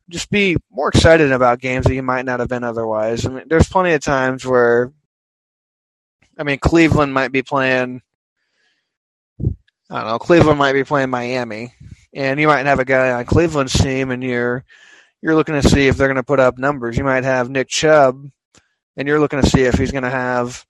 just 0.08 0.30
be 0.30 0.56
more 0.70 0.88
excited 0.88 1.32
about 1.32 1.60
games 1.60 1.86
that 1.86 1.94
you 1.94 2.02
might 2.02 2.24
not 2.24 2.40
have 2.40 2.48
been 2.48 2.64
otherwise. 2.64 3.26
I 3.26 3.30
mean, 3.30 3.44
there's 3.46 3.68
plenty 3.68 3.92
of 3.92 4.00
times 4.00 4.44
where 4.46 4.92
I 6.38 6.44
mean, 6.44 6.58
Cleveland 6.58 7.12
might 7.12 7.32
be 7.32 7.42
playing. 7.42 8.00
I 9.90 10.00
don't 10.00 10.06
know. 10.06 10.18
Cleveland 10.18 10.58
might 10.58 10.74
be 10.74 10.84
playing 10.84 11.10
Miami, 11.10 11.74
and 12.14 12.38
you 12.38 12.46
might 12.46 12.66
have 12.66 12.78
a 12.78 12.84
guy 12.84 13.10
on 13.10 13.24
Cleveland's 13.24 13.72
team, 13.72 14.12
and 14.12 14.22
you're 14.22 14.64
you're 15.20 15.34
looking 15.34 15.60
to 15.60 15.68
see 15.68 15.88
if 15.88 15.96
they're 15.96 16.06
going 16.06 16.16
to 16.16 16.22
put 16.22 16.38
up 16.38 16.56
numbers. 16.56 16.96
You 16.96 17.02
might 17.02 17.24
have 17.24 17.50
Nick 17.50 17.68
Chubb, 17.68 18.24
and 18.96 19.08
you're 19.08 19.18
looking 19.18 19.42
to 19.42 19.48
see 19.48 19.62
if 19.62 19.74
he's 19.74 19.90
going 19.90 20.04
to 20.04 20.10
have, 20.10 20.64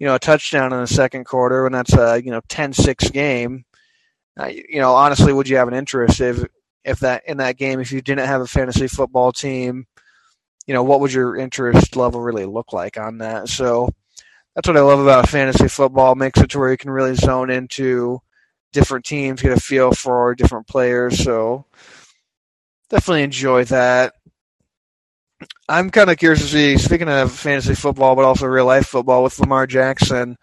you 0.00 0.06
know, 0.08 0.16
a 0.16 0.18
touchdown 0.18 0.72
in 0.72 0.80
the 0.80 0.88
second 0.88 1.24
quarter 1.24 1.62
when 1.62 1.72
that's 1.72 1.94
a 1.94 2.20
you 2.22 2.32
know 2.32 2.40
10-6 2.48 3.12
game. 3.12 3.64
Uh, 4.38 4.46
you 4.46 4.80
know, 4.80 4.94
honestly, 4.94 5.32
would 5.32 5.48
you 5.48 5.56
have 5.56 5.68
an 5.68 5.74
interest 5.74 6.20
if 6.20 6.44
if 6.84 7.00
that 7.00 7.22
in 7.26 7.36
that 7.36 7.56
game 7.58 7.80
if 7.80 7.92
you 7.92 8.00
didn't 8.00 8.26
have 8.26 8.40
a 8.40 8.46
fantasy 8.46 8.88
football 8.88 9.32
team? 9.32 9.86
You 10.66 10.74
know, 10.74 10.82
what 10.82 11.00
would 11.00 11.12
your 11.12 11.36
interest 11.36 11.96
level 11.96 12.20
really 12.20 12.46
look 12.46 12.72
like 12.72 12.96
on 12.96 13.18
that? 13.18 13.48
So 13.48 13.90
that's 14.54 14.68
what 14.68 14.76
I 14.76 14.80
love 14.80 15.00
about 15.00 15.28
fantasy 15.28 15.68
football. 15.68 16.14
Makes 16.14 16.40
it 16.40 16.50
to 16.50 16.58
where 16.58 16.70
you 16.70 16.76
can 16.76 16.90
really 16.90 17.14
zone 17.14 17.50
into 17.50 18.20
different 18.72 19.04
teams, 19.04 19.42
get 19.42 19.52
a 19.56 19.60
feel 19.60 19.92
for 19.92 20.34
different 20.34 20.66
players. 20.66 21.22
So 21.22 21.66
definitely 22.90 23.22
enjoy 23.22 23.64
that. 23.64 24.14
I'm 25.68 25.90
kind 25.90 26.10
of 26.10 26.18
curious 26.18 26.40
to 26.40 26.46
see, 26.46 26.78
speaking 26.78 27.08
of 27.08 27.32
fantasy 27.32 27.74
football, 27.74 28.14
but 28.14 28.24
also 28.24 28.46
real 28.46 28.66
life 28.66 28.86
football 28.86 29.22
with 29.22 29.38
Lamar 29.38 29.66
Jackson, 29.66 30.36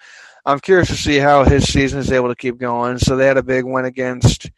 I'm 0.45 0.59
curious 0.59 0.87
to 0.89 0.95
see 0.95 1.17
how 1.17 1.43
his 1.43 1.71
season 1.71 1.99
is 1.99 2.11
able 2.11 2.29
to 2.29 2.35
keep 2.35 2.57
going. 2.57 2.97
So 2.97 3.15
they 3.15 3.25
had 3.25 3.37
a 3.37 3.43
big 3.43 3.65
win 3.65 3.85
against 3.85 4.49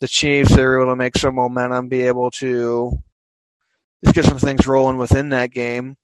the 0.00 0.08
Chiefs. 0.08 0.54
They 0.54 0.64
were 0.64 0.80
able 0.80 0.92
to 0.92 0.96
make 0.96 1.16
some 1.16 1.34
momentum, 1.34 1.88
be 1.88 2.02
able 2.02 2.30
to 2.32 2.98
just 4.04 4.14
get 4.14 4.24
some 4.24 4.38
things 4.38 4.66
rolling 4.66 4.98
within 4.98 5.30
that 5.30 5.50
game. 5.50 5.96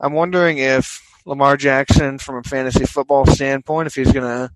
I'm 0.00 0.12
wondering 0.12 0.58
if 0.58 1.00
Lamar 1.24 1.56
Jackson, 1.56 2.18
from 2.18 2.36
a 2.36 2.42
fantasy 2.42 2.84
football 2.84 3.26
standpoint, 3.26 3.86
if 3.86 3.94
he's 3.94 4.12
going 4.12 4.26
to, 4.26 4.50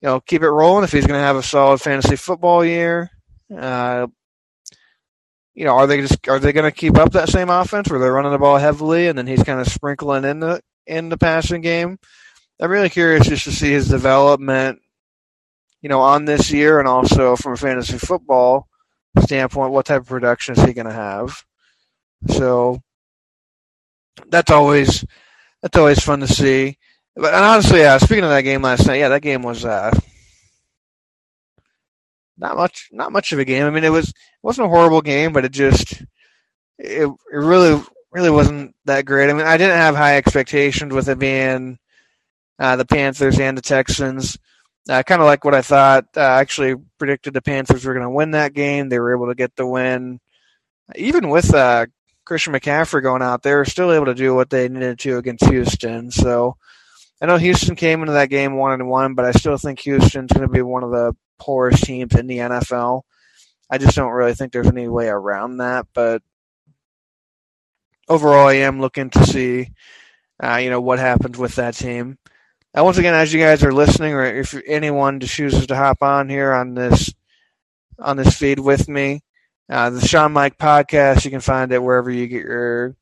you 0.00 0.08
know, 0.08 0.20
keep 0.20 0.42
it 0.42 0.50
rolling, 0.50 0.84
if 0.84 0.92
he's 0.92 1.06
going 1.06 1.18
to 1.18 1.24
have 1.24 1.36
a 1.36 1.42
solid 1.42 1.80
fantasy 1.80 2.16
football 2.16 2.64
year. 2.64 3.10
Uh, 3.56 4.06
you 5.54 5.64
know, 5.64 5.74
are 5.74 5.86
they 5.86 6.00
just 6.00 6.26
are 6.28 6.38
they 6.40 6.52
going 6.52 6.70
to 6.70 6.76
keep 6.76 6.98
up 6.98 7.12
that 7.12 7.28
same 7.28 7.48
offense 7.48 7.88
where 7.88 8.00
they're 8.00 8.12
running 8.12 8.32
the 8.32 8.38
ball 8.38 8.56
heavily 8.56 9.06
and 9.06 9.16
then 9.16 9.26
he's 9.26 9.44
kind 9.44 9.60
of 9.60 9.68
sprinkling 9.68 10.24
in 10.24 10.40
the 10.40 10.60
in 10.86 11.08
the 11.08 11.18
passing 11.18 11.60
game? 11.60 11.98
I'm 12.60 12.70
really 12.70 12.90
curious 12.90 13.26
just 13.26 13.44
to 13.44 13.52
see 13.52 13.72
his 13.72 13.88
development, 13.88 14.80
you 15.82 15.88
know, 15.88 16.00
on 16.00 16.24
this 16.24 16.50
year 16.50 16.78
and 16.78 16.88
also 16.88 17.36
from 17.36 17.54
a 17.54 17.56
fantasy 17.56 17.98
football 17.98 18.68
standpoint, 19.20 19.72
what 19.72 19.86
type 19.86 20.02
of 20.02 20.08
production 20.08 20.56
is 20.56 20.64
he 20.64 20.72
going 20.72 20.86
to 20.86 20.92
have? 20.92 21.44
So 22.28 22.80
that's 24.28 24.50
always 24.50 25.04
that's 25.62 25.76
always 25.76 26.00
fun 26.00 26.20
to 26.20 26.28
see. 26.28 26.78
But 27.16 27.34
and 27.34 27.44
honestly, 27.44 27.80
yeah, 27.80 27.98
speaking 27.98 28.24
of 28.24 28.30
that 28.30 28.42
game 28.42 28.62
last 28.62 28.86
night, 28.86 28.98
yeah, 28.98 29.08
that 29.08 29.22
game 29.22 29.42
was 29.42 29.64
uh, 29.64 29.92
not 32.38 32.56
much 32.56 32.88
not 32.92 33.12
much 33.12 33.32
of 33.32 33.38
a 33.38 33.44
game. 33.44 33.64
I 33.64 33.70
mean, 33.70 33.84
it 33.84 33.92
was 33.92 34.08
it 34.08 34.14
wasn't 34.42 34.66
a 34.66 34.70
horrible 34.70 35.02
game, 35.02 35.32
but 35.32 35.44
it 35.44 35.52
just 35.52 36.02
it 36.78 37.08
it 37.08 37.16
really 37.32 37.80
really 38.10 38.30
wasn't 38.30 38.74
that 38.84 39.04
great. 39.04 39.30
I 39.30 39.32
mean, 39.32 39.46
I 39.46 39.56
didn't 39.56 39.76
have 39.76 39.96
high 39.96 40.16
expectations 40.16 40.92
with 40.92 41.08
it 41.08 41.18
being 41.18 41.78
uh, 42.58 42.76
the 42.76 42.84
Panthers 42.84 43.38
and 43.38 43.56
the 43.56 43.62
Texans. 43.62 44.38
Uh, 44.88 45.02
kind 45.02 45.22
of 45.22 45.26
like 45.26 45.44
what 45.44 45.54
I 45.54 45.62
thought. 45.62 46.06
Uh, 46.16 46.20
I 46.20 46.40
actually 46.40 46.74
predicted 46.98 47.32
the 47.32 47.42
Panthers 47.42 47.84
were 47.84 47.94
going 47.94 48.04
to 48.04 48.10
win 48.10 48.32
that 48.32 48.52
game. 48.52 48.88
They 48.88 48.98
were 48.98 49.14
able 49.14 49.28
to 49.28 49.34
get 49.34 49.56
the 49.56 49.66
win, 49.66 50.20
even 50.94 51.30
with 51.30 51.54
uh, 51.54 51.86
Christian 52.24 52.52
McCaffrey 52.52 53.02
going 53.02 53.22
out. 53.22 53.42
They 53.42 53.54
were 53.54 53.64
still 53.64 53.92
able 53.92 54.06
to 54.06 54.14
do 54.14 54.34
what 54.34 54.50
they 54.50 54.68
needed 54.68 54.98
to 55.00 55.16
against 55.16 55.46
Houston. 55.46 56.10
So 56.10 56.56
I 57.20 57.26
know 57.26 57.38
Houston 57.38 57.76
came 57.76 58.00
into 58.00 58.12
that 58.12 58.28
game 58.28 58.56
one 58.56 58.72
and 58.72 58.88
one, 58.88 59.14
but 59.14 59.24
I 59.24 59.32
still 59.32 59.56
think 59.56 59.80
Houston's 59.80 60.32
going 60.32 60.46
to 60.46 60.52
be 60.52 60.62
one 60.62 60.82
of 60.82 60.90
the 60.90 61.14
poorest 61.38 61.84
teams 61.84 62.14
in 62.14 62.26
the 62.26 62.38
NFL. 62.38 63.02
I 63.70 63.78
just 63.78 63.96
don't 63.96 64.12
really 64.12 64.34
think 64.34 64.52
there's 64.52 64.66
any 64.66 64.88
way 64.88 65.08
around 65.08 65.58
that. 65.58 65.86
But 65.94 66.22
overall, 68.08 68.48
I 68.48 68.54
am 68.54 68.80
looking 68.80 69.10
to 69.10 69.24
see, 69.24 69.70
uh, 70.42 70.56
you 70.56 70.70
know, 70.70 70.80
what 70.80 70.98
happens 70.98 71.38
with 71.38 71.54
that 71.56 71.74
team. 71.74 72.18
And 72.74 72.84
once 72.84 72.98
again, 72.98 73.14
as 73.14 73.32
you 73.32 73.38
guys 73.38 73.62
are 73.62 73.72
listening, 73.72 74.14
or 74.14 74.24
if 74.24 74.60
anyone 74.66 75.20
chooses 75.20 75.68
to 75.68 75.76
hop 75.76 76.02
on 76.02 76.28
here 76.28 76.52
on 76.52 76.74
this 76.74 77.14
on 78.00 78.16
this 78.16 78.36
feed 78.36 78.58
with 78.58 78.88
me, 78.88 79.20
uh, 79.70 79.90
the 79.90 80.00
Sean 80.00 80.32
Mike 80.32 80.58
podcast, 80.58 81.24
you 81.24 81.30
can 81.30 81.40
find 81.40 81.70
it 81.70 81.80
wherever 81.80 82.10
you 82.10 82.26
get 82.26 82.42
your 82.42 82.96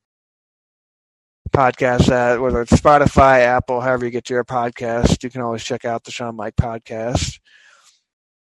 podcasts 1.50 2.10
at, 2.10 2.38
whether 2.38 2.60
it's 2.60 2.72
Spotify, 2.72 3.40
Apple, 3.40 3.80
however 3.80 4.04
you 4.04 4.10
get 4.10 4.28
your 4.28 4.44
podcast. 4.44 5.22
You 5.22 5.30
can 5.30 5.40
always 5.40 5.64
check 5.64 5.86
out 5.86 6.04
the 6.04 6.10
Sean 6.10 6.36
Mike 6.36 6.56
podcast. 6.56 7.40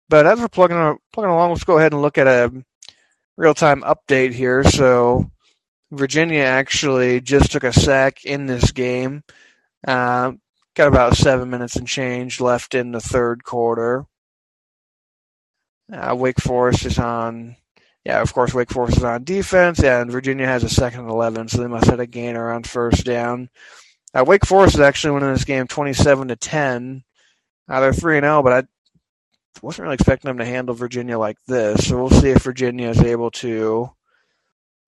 But 0.08 0.26
as 0.26 0.40
we're 0.40 0.48
plugging 0.48 0.96
plugging 1.12 1.30
along, 1.30 1.50
let's 1.50 1.64
go 1.64 1.76
ahead 1.76 1.92
and 1.92 2.00
look 2.00 2.16
at 2.16 2.26
a 2.26 2.50
real 3.36 3.54
time 3.54 3.82
update 3.82 4.32
here. 4.32 4.64
So 4.64 5.30
Virginia 5.90 6.44
actually 6.44 7.20
just 7.20 7.52
took 7.52 7.64
a 7.64 7.72
sack 7.72 8.24
in 8.24 8.46
this 8.46 8.72
game. 8.72 9.22
Uh, 9.86 10.32
got 10.74 10.88
about 10.88 11.16
seven 11.16 11.50
minutes 11.50 11.76
and 11.76 11.86
change 11.86 12.40
left 12.40 12.74
in 12.74 12.92
the 12.92 13.00
third 13.00 13.44
quarter. 13.44 14.06
Uh, 15.92 16.14
Wake 16.16 16.40
Forest 16.40 16.86
is 16.86 16.98
on, 16.98 17.56
yeah, 18.04 18.22
of 18.22 18.32
course, 18.32 18.54
Wake 18.54 18.70
Forest 18.70 18.98
is 18.98 19.04
on 19.04 19.24
defense, 19.24 19.82
and 19.82 20.10
Virginia 20.10 20.46
has 20.46 20.64
a 20.64 20.68
second 20.68 21.00
and 21.00 21.10
11, 21.10 21.48
so 21.48 21.58
they 21.58 21.66
must 21.66 21.86
have 21.86 22.00
a 22.00 22.06
gainer 22.06 22.50
on 22.50 22.62
first 22.62 23.04
down. 23.04 23.50
Uh, 24.14 24.24
Wake 24.26 24.46
Forest 24.46 24.76
is 24.76 24.80
actually 24.80 25.12
winning 25.12 25.32
this 25.32 25.44
game 25.44 25.66
27 25.66 26.28
to 26.28 26.36
10. 26.36 27.04
Uh, 27.68 27.80
they're 27.80 27.92
3 27.92 28.18
and 28.18 28.24
0, 28.24 28.42
but 28.42 28.64
I 28.64 28.68
wasn't 29.60 29.84
really 29.84 29.94
expecting 29.94 30.28
them 30.28 30.38
to 30.38 30.44
handle 30.44 30.74
Virginia 30.74 31.18
like 31.18 31.36
this. 31.46 31.88
So 31.88 31.96
we'll 31.96 32.10
see 32.10 32.30
if 32.30 32.42
Virginia 32.42 32.88
is 32.88 33.00
able 33.00 33.30
to 33.32 33.90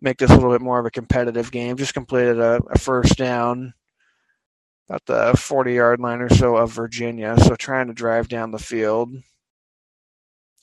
make 0.00 0.18
this 0.18 0.30
a 0.30 0.34
little 0.34 0.52
bit 0.52 0.60
more 0.60 0.78
of 0.78 0.86
a 0.86 0.90
competitive 0.90 1.50
game. 1.50 1.76
Just 1.76 1.94
completed 1.94 2.38
a, 2.38 2.60
a 2.70 2.78
first 2.78 3.16
down 3.16 3.74
about 4.88 5.06
the 5.06 5.36
40 5.36 5.72
yard 5.74 6.00
line 6.00 6.20
or 6.20 6.28
so 6.28 6.56
of 6.56 6.72
Virginia. 6.72 7.36
So 7.38 7.56
trying 7.56 7.88
to 7.88 7.94
drive 7.94 8.28
down 8.28 8.50
the 8.50 8.58
field. 8.58 9.14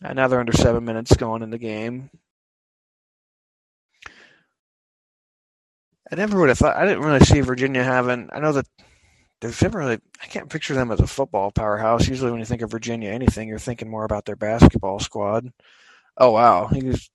Another 0.02 0.40
under 0.40 0.54
seven 0.54 0.84
minutes 0.84 1.16
going 1.16 1.44
in 1.44 1.52
the 1.52 1.58
game. 1.58 2.10
I 6.12 6.16
never 6.16 6.40
would 6.40 6.50
have 6.50 6.58
thought. 6.58 6.76
I 6.76 6.86
didn't 6.86 7.04
really 7.04 7.22
see 7.22 7.40
Virginia 7.42 7.84
having. 7.84 8.30
I 8.34 8.40
know 8.40 8.52
that 8.52 8.68
there's 9.40 9.62
never 9.62 9.80
really. 9.80 10.00
I 10.22 10.26
can't 10.26 10.50
picture 10.50 10.74
them 10.74 10.92
as 10.92 11.00
a 11.00 11.08
football 11.08 11.52
powerhouse. 11.52 12.08
Usually, 12.08 12.32
when 12.32 12.40
you 12.40 12.46
think 12.46 12.62
of 12.62 12.72
Virginia, 12.72 13.12
anything 13.12 13.48
you're 13.48 13.60
thinking 13.60 13.90
more 13.90 14.04
about 14.04 14.26
their 14.26 14.36
basketball 14.36 15.00
squad. 15.00 15.52
Oh 16.18 16.32
wow, 16.32 16.68
he 16.68 16.84
was, 16.84 17.10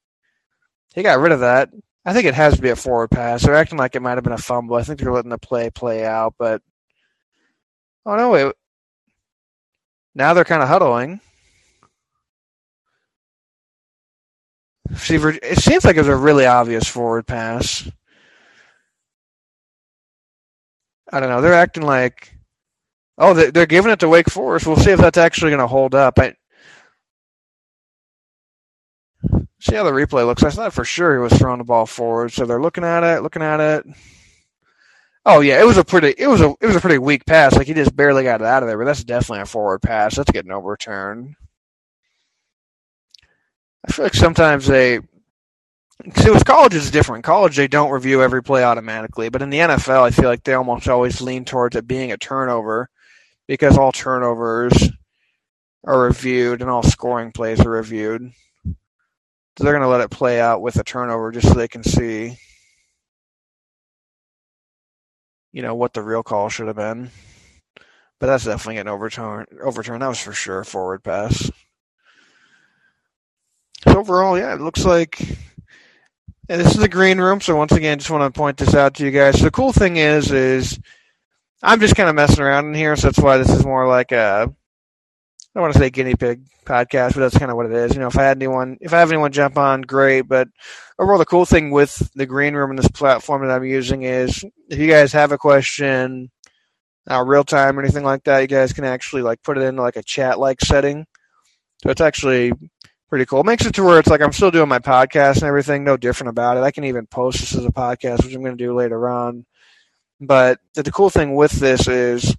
he 0.94 1.02
got 1.02 1.18
rid 1.18 1.32
of 1.32 1.40
that. 1.40 1.70
I 2.06 2.14
think 2.14 2.26
it 2.26 2.34
has 2.34 2.56
to 2.56 2.62
be 2.62 2.70
a 2.70 2.76
forward 2.76 3.10
pass. 3.10 3.42
They're 3.42 3.54
acting 3.54 3.78
like 3.78 3.96
it 3.96 4.02
might 4.02 4.16
have 4.16 4.24
been 4.24 4.32
a 4.32 4.38
fumble. 4.38 4.76
I 4.76 4.82
think 4.82 5.00
they're 5.00 5.12
letting 5.12 5.30
the 5.30 5.38
play 5.38 5.70
play 5.70 6.06
out, 6.06 6.34
but 6.38 6.62
oh 8.06 8.16
no, 8.16 8.30
wait. 8.30 8.52
Now 10.14 10.32
they're 10.32 10.44
kind 10.44 10.62
of 10.62 10.68
huddling. 10.68 11.20
See, 14.94 15.16
it 15.16 15.58
seems 15.58 15.84
like 15.84 15.96
it 15.96 16.00
was 16.00 16.08
a 16.08 16.16
really 16.16 16.46
obvious 16.46 16.88
forward 16.88 17.26
pass. 17.26 17.88
I 21.12 21.20
don't 21.20 21.28
know. 21.28 21.40
They're 21.40 21.54
acting 21.54 21.82
like, 21.84 22.34
oh, 23.18 23.34
they're 23.34 23.66
giving 23.66 23.92
it 23.92 24.00
to 24.00 24.08
Wake 24.08 24.30
Forest. 24.30 24.66
We'll 24.66 24.76
see 24.76 24.90
if 24.92 25.00
that's 25.00 25.18
actually 25.18 25.50
going 25.50 25.60
to 25.60 25.66
hold 25.66 25.94
up. 25.94 26.18
I 26.18 26.34
see 29.60 29.74
how 29.74 29.84
the 29.84 29.90
replay 29.90 30.24
looks. 30.24 30.42
I 30.42 30.50
thought 30.50 30.72
for 30.72 30.84
sure 30.84 31.14
he 31.14 31.20
was 31.20 31.32
throwing 31.32 31.58
the 31.58 31.64
ball 31.64 31.86
forward. 31.86 32.32
So 32.32 32.44
they're 32.44 32.62
looking 32.62 32.84
at 32.84 33.04
it, 33.04 33.22
looking 33.22 33.42
at 33.42 33.60
it. 33.60 33.86
Oh 35.26 35.40
yeah, 35.40 35.60
it 35.60 35.66
was 35.66 35.76
a 35.76 35.84
pretty, 35.84 36.14
it 36.16 36.28
was 36.28 36.40
a, 36.40 36.54
it 36.60 36.66
was 36.66 36.76
a 36.76 36.80
pretty 36.80 36.98
weak 36.98 37.26
pass. 37.26 37.54
Like 37.54 37.66
he 37.66 37.74
just 37.74 37.94
barely 37.96 38.22
got 38.22 38.40
it 38.40 38.46
out 38.46 38.62
of 38.62 38.68
there. 38.68 38.78
But 38.78 38.84
that's 38.86 39.04
definitely 39.04 39.42
a 39.42 39.46
forward 39.46 39.82
pass. 39.82 40.16
That's 40.16 40.30
getting 40.30 40.52
overturned. 40.52 41.34
I 43.88 43.92
feel 43.92 44.04
like 44.04 44.14
sometimes 44.14 44.66
they 44.66 45.00
See, 46.16 46.30
with 46.30 46.44
college 46.44 46.74
is 46.74 46.90
different. 46.90 47.24
College, 47.24 47.56
they 47.56 47.68
don't 47.68 47.90
review 47.90 48.22
every 48.22 48.42
play 48.42 48.62
automatically, 48.62 49.28
but 49.28 49.40
in 49.42 49.50
the 49.50 49.60
NFL, 49.60 50.02
I 50.02 50.10
feel 50.10 50.26
like 50.28 50.44
they 50.44 50.52
almost 50.54 50.88
always 50.88 51.20
lean 51.22 51.44
towards 51.44 51.74
it 51.76 51.86
being 51.86 52.12
a 52.12 52.16
turnover 52.18 52.90
because 53.48 53.78
all 53.78 53.92
turnovers 53.92 54.74
are 55.84 56.02
reviewed 56.02 56.60
and 56.62 56.70
all 56.70 56.82
scoring 56.82 57.32
plays 57.32 57.60
are 57.60 57.70
reviewed. 57.70 58.32
So 59.58 59.64
they're 59.64 59.78
to 59.78 59.88
let 59.88 60.02
it 60.02 60.10
play 60.10 60.40
out 60.40 60.62
with 60.62 60.76
a 60.76 60.84
turnover 60.84 61.32
just 61.32 61.48
so 61.48 61.54
they 61.54 61.68
can 61.68 61.82
see, 61.82 62.38
you 65.56 65.62
know, 65.62 65.74
what 65.74 65.94
the 65.94 66.02
real 66.02 66.22
call 66.22 66.50
should 66.50 66.66
have 66.66 66.76
been. 66.76 67.10
But 68.20 68.26
that's 68.26 68.44
definitely 68.44 68.76
an 68.76 68.88
overturn. 68.88 69.46
Overturn. 69.62 70.00
That 70.00 70.08
was 70.08 70.20
for 70.20 70.34
sure 70.34 70.64
forward 70.64 71.02
pass. 71.02 71.50
So 73.84 73.98
overall, 73.98 74.36
yeah, 74.36 74.52
it 74.52 74.60
looks 74.60 74.84
like 74.84 75.18
and 76.50 76.60
this 76.60 76.74
is 76.74 76.76
the 76.76 76.90
green 76.90 77.18
room, 77.18 77.40
so 77.40 77.56
once 77.56 77.72
again, 77.72 77.98
just 77.98 78.10
want 78.10 78.22
to 78.22 78.38
point 78.38 78.58
this 78.58 78.74
out 78.74 78.92
to 78.96 79.04
you 79.06 79.10
guys. 79.10 79.40
The 79.40 79.50
cool 79.50 79.72
thing 79.72 79.96
is, 79.96 80.30
is 80.30 80.78
I'm 81.62 81.80
just 81.80 81.96
kind 81.96 82.10
of 82.10 82.14
messing 82.14 82.44
around 82.44 82.66
in 82.66 82.74
here, 82.74 82.94
so 82.94 83.06
that's 83.06 83.18
why 83.18 83.38
this 83.38 83.48
is 83.48 83.64
more 83.64 83.88
like 83.88 84.12
a 84.12 84.54
don't 85.56 85.62
want 85.62 85.72
to 85.72 85.80
say 85.80 85.88
guinea 85.88 86.14
pig 86.14 86.42
podcast, 86.66 87.14
but 87.14 87.20
that's 87.20 87.38
kind 87.38 87.50
of 87.50 87.56
what 87.56 87.64
it 87.64 87.72
is. 87.72 87.94
You 87.94 88.00
know, 88.00 88.08
if 88.08 88.18
I 88.18 88.24
had 88.24 88.36
anyone, 88.36 88.76
if 88.82 88.92
I 88.92 88.98
have 88.98 89.10
anyone 89.10 89.32
jump 89.32 89.56
on, 89.56 89.80
great. 89.80 90.28
But 90.28 90.48
overall, 90.98 91.18
the 91.18 91.24
cool 91.24 91.46
thing 91.46 91.70
with 91.70 92.10
the 92.14 92.26
green 92.26 92.54
room 92.54 92.68
and 92.68 92.78
this 92.78 92.88
platform 92.88 93.40
that 93.40 93.54
I'm 93.54 93.64
using 93.64 94.02
is, 94.02 94.44
if 94.68 94.78
you 94.78 94.86
guys 94.86 95.14
have 95.14 95.32
a 95.32 95.38
question, 95.38 96.30
uh, 97.10 97.24
real 97.24 97.42
time 97.42 97.78
or 97.78 97.82
anything 97.82 98.04
like 98.04 98.24
that, 98.24 98.40
you 98.40 98.48
guys 98.48 98.74
can 98.74 98.84
actually 98.84 99.22
like 99.22 99.42
put 99.42 99.56
it 99.56 99.62
into 99.62 99.80
like 99.80 99.96
a 99.96 100.02
chat 100.02 100.38
like 100.38 100.60
setting. 100.60 101.06
So 101.82 101.88
it's 101.88 102.02
actually 102.02 102.52
pretty 103.08 103.24
cool. 103.24 103.40
It 103.40 103.46
makes 103.46 103.64
it 103.64 103.74
to 103.76 103.82
where 103.82 103.98
it's 103.98 104.08
like 104.08 104.20
I'm 104.20 104.32
still 104.32 104.50
doing 104.50 104.68
my 104.68 104.78
podcast 104.78 105.36
and 105.36 105.44
everything, 105.44 105.84
no 105.84 105.96
different 105.96 106.28
about 106.28 106.58
it. 106.58 106.64
I 106.64 106.70
can 106.70 106.84
even 106.84 107.06
post 107.06 107.40
this 107.40 107.54
as 107.54 107.64
a 107.64 107.70
podcast, 107.70 108.24
which 108.24 108.34
I'm 108.34 108.42
going 108.42 108.58
to 108.58 108.62
do 108.62 108.74
later 108.74 109.08
on. 109.08 109.46
But 110.20 110.60
the, 110.74 110.82
the 110.82 110.92
cool 110.92 111.08
thing 111.08 111.34
with 111.34 111.52
this 111.52 111.88
is 111.88 112.36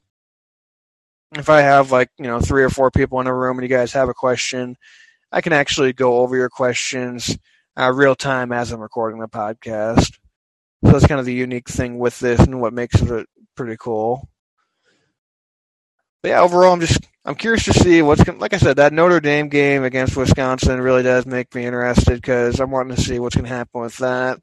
if 1.36 1.50
I 1.50 1.62
have 1.62 1.91
like, 1.91 2.10
you 2.17 2.25
know, 2.25 2.39
three 2.39 2.63
or 2.63 2.69
four 2.69 2.91
people 2.91 3.19
in 3.19 3.27
a 3.27 3.34
room 3.34 3.57
and 3.57 3.69
you 3.69 3.75
guys 3.75 3.93
have 3.93 4.10
a 4.10 4.13
question, 4.13 4.77
I 5.31 5.41
can 5.41 5.53
actually 5.53 5.93
go 5.93 6.19
over 6.19 6.36
your 6.36 6.50
questions 6.50 7.38
uh, 7.77 7.91
real 7.93 8.15
time 8.15 8.51
as 8.51 8.72
I'm 8.72 8.79
recording 8.79 9.19
the 9.19 9.27
podcast. 9.27 10.17
So 10.86 10.91
that's 10.91 11.07
kind 11.07 11.19
of 11.19 11.25
the 11.25 11.34
unique 11.34 11.67
thing 11.67 12.00
with 12.00 12.19
this 12.19 12.39
and 12.39 12.62
what 12.62 12.74
makes 12.74 13.01
it 13.01 13.27
pretty 13.55 13.77
cool. 13.77 14.29
But 16.24 16.29
yeah, 16.29 16.41
overall, 16.41 16.74
I'm 16.74 16.79
just 16.79 17.05
I'm 17.25 17.36
curious 17.36 17.65
to 17.65 17.74
see 17.74 18.01
what's 18.01 18.24
going. 18.24 18.39
Like 18.39 18.53
I 18.53 18.57
said, 18.57 18.77
that 18.77 18.93
Notre 18.93 19.19
Dame 19.19 19.50
game 19.50 19.84
against 19.84 20.15
Wisconsin 20.15 20.79
really 20.81 21.03
does 21.03 21.25
make 21.25 21.53
me 21.53 21.65
interested 21.65 22.15
because 22.15 22.60
I'm 22.60 22.72
wanting 22.72 22.96
to 22.96 23.01
see 23.01 23.19
what's 23.19 23.36
going 23.36 23.48
to 23.48 23.53
happen 23.53 23.81
with 23.81 23.98
that. 23.98 24.39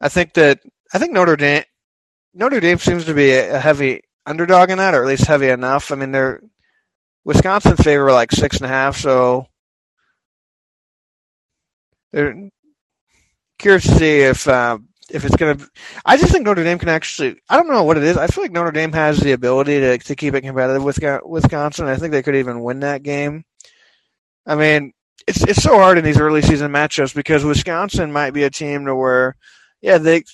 I 0.00 0.08
think 0.08 0.34
that 0.34 0.60
I 0.92 0.98
think 0.98 1.12
Notre 1.12 1.36
Dame 1.36 1.64
Notre 2.34 2.60
Dame 2.60 2.78
seems 2.78 3.04
to 3.04 3.14
be 3.14 3.32
a 3.32 3.58
heavy 3.58 4.02
underdog 4.26 4.70
in 4.70 4.78
that, 4.78 4.94
or 4.94 5.02
at 5.02 5.08
least 5.08 5.26
heavy 5.26 5.48
enough. 5.48 5.92
I 5.92 5.96
mean, 5.96 6.12
they're 6.12 6.42
Wisconsin 7.24 7.76
favor 7.76 8.12
like 8.12 8.32
six 8.32 8.56
and 8.58 8.66
a 8.66 8.68
half, 8.68 8.96
so 8.96 9.46
they're 12.12 12.50
curious 13.58 13.84
to 13.84 13.94
see 13.96 14.20
if 14.20 14.46
uh, 14.46 14.78
if 15.10 15.24
it's 15.24 15.36
going 15.36 15.56
to. 15.56 15.68
I 16.04 16.16
just 16.16 16.32
think 16.32 16.44
Notre 16.44 16.64
Dame 16.64 16.78
can 16.78 16.88
actually. 16.88 17.40
I 17.48 17.56
don't 17.56 17.68
know 17.68 17.82
what 17.82 17.96
it 17.96 18.04
is. 18.04 18.16
I 18.16 18.26
feel 18.26 18.44
like 18.44 18.52
Notre 18.52 18.72
Dame 18.72 18.92
has 18.92 19.18
the 19.18 19.32
ability 19.32 19.80
to 19.80 19.98
to 19.98 20.16
keep 20.16 20.34
it 20.34 20.42
competitive 20.42 20.84
with 20.84 20.98
Wisconsin. 21.24 21.86
I 21.86 21.96
think 21.96 22.12
they 22.12 22.22
could 22.22 22.36
even 22.36 22.62
win 22.62 22.80
that 22.80 23.02
game. 23.02 23.44
I 24.46 24.54
mean, 24.54 24.92
it's 25.26 25.42
it's 25.44 25.62
so 25.62 25.78
hard 25.78 25.98
in 25.98 26.04
these 26.04 26.20
early 26.20 26.42
season 26.42 26.70
matchups 26.70 27.14
because 27.14 27.44
Wisconsin 27.44 28.12
might 28.12 28.32
be 28.32 28.44
a 28.44 28.50
team 28.50 28.86
to 28.86 28.94
where, 28.94 29.36
yeah, 29.80 29.98
they, 29.98 30.24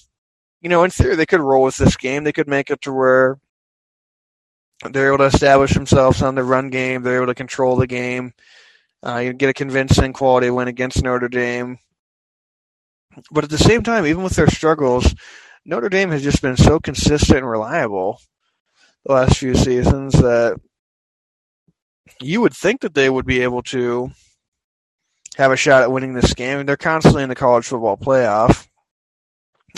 you 0.61 0.69
know, 0.69 0.85
in 0.85 0.91
theory 0.91 1.17
they 1.17 1.27
could 1.27 1.41
roll 1.41 1.65
with 1.65 1.77
this 1.77 1.97
game. 1.97 2.25
They 2.25 2.33
could 2.33 2.49
make 2.49 2.71
it 2.71 2.81
to 2.83 2.93
where 2.93 3.39
they're 4.89 5.09
able 5.09 5.19
to 5.19 5.25
establish 5.25 5.75
themselves 5.75 6.23
on 6.23 6.35
the 6.35 6.45
run 6.45 6.71
game. 6.71 7.03
They're 7.03 7.17
able 7.17 7.27
to 7.27 7.35
control 7.35 7.77
the 7.77 7.87
game. 7.87 8.33
Uh, 9.05 9.19
you 9.19 9.33
get 9.33 9.51
a 9.51 9.55
convincing 9.55 10.13
quality 10.13 10.51
win 10.51 10.69
against 10.69 11.03
Notre 11.03 11.29
Dame. 11.29 11.79
But 13.31 13.45
at 13.45 13.51
the 13.51 13.59
same 13.59 13.83
time, 13.83 14.07
even 14.07 14.23
with 14.23 14.37
their 14.37 14.49
struggles, 14.49 15.15
Notre 15.65 15.89
Dame 15.89 16.11
has 16.11 16.23
just 16.23 16.43
been 16.43 16.57
so 16.57 16.81
consistent 16.81 17.39
and 17.39 17.49
reliable 17.49 18.21
the 19.05 19.13
last 19.15 19.39
few 19.39 19.55
seasons 19.55 20.13
that 20.15 20.59
you 22.21 22.41
would 22.41 22.55
think 22.55 22.83
that 22.83 22.95
they 22.95 23.09
would 23.09 23.27
be 23.27 23.43
able 23.43 23.63
to 23.63 24.11
have 25.37 25.53
a 25.53 25.57
shot 25.57 25.83
at 25.83 25.93
winning 25.93 26.13
this 26.15 26.35
game. 26.35 26.65
They're 26.67 26.77
constantly 26.77 27.23
in 27.23 27.29
the 27.29 27.35
college 27.35 27.67
football 27.67 27.97
playoff. 27.97 28.67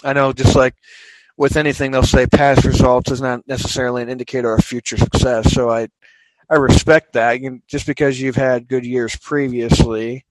I 0.02 0.12
know, 0.12 0.32
just 0.32 0.56
like 0.56 0.74
with 1.42 1.56
anything, 1.56 1.90
they'll 1.90 2.04
say 2.04 2.24
past 2.24 2.64
results 2.64 3.10
is 3.10 3.20
not 3.20 3.48
necessarily 3.48 4.00
an 4.00 4.08
indicator 4.08 4.54
of 4.54 4.64
future 4.64 4.96
success. 4.96 5.52
So 5.52 5.70
I, 5.70 5.88
I 6.48 6.54
respect 6.54 7.14
that. 7.14 7.40
You, 7.40 7.60
just 7.66 7.84
because 7.84 8.20
you've 8.20 8.36
had 8.36 8.68
good 8.68 8.86
years 8.86 9.16
previously, 9.16 10.24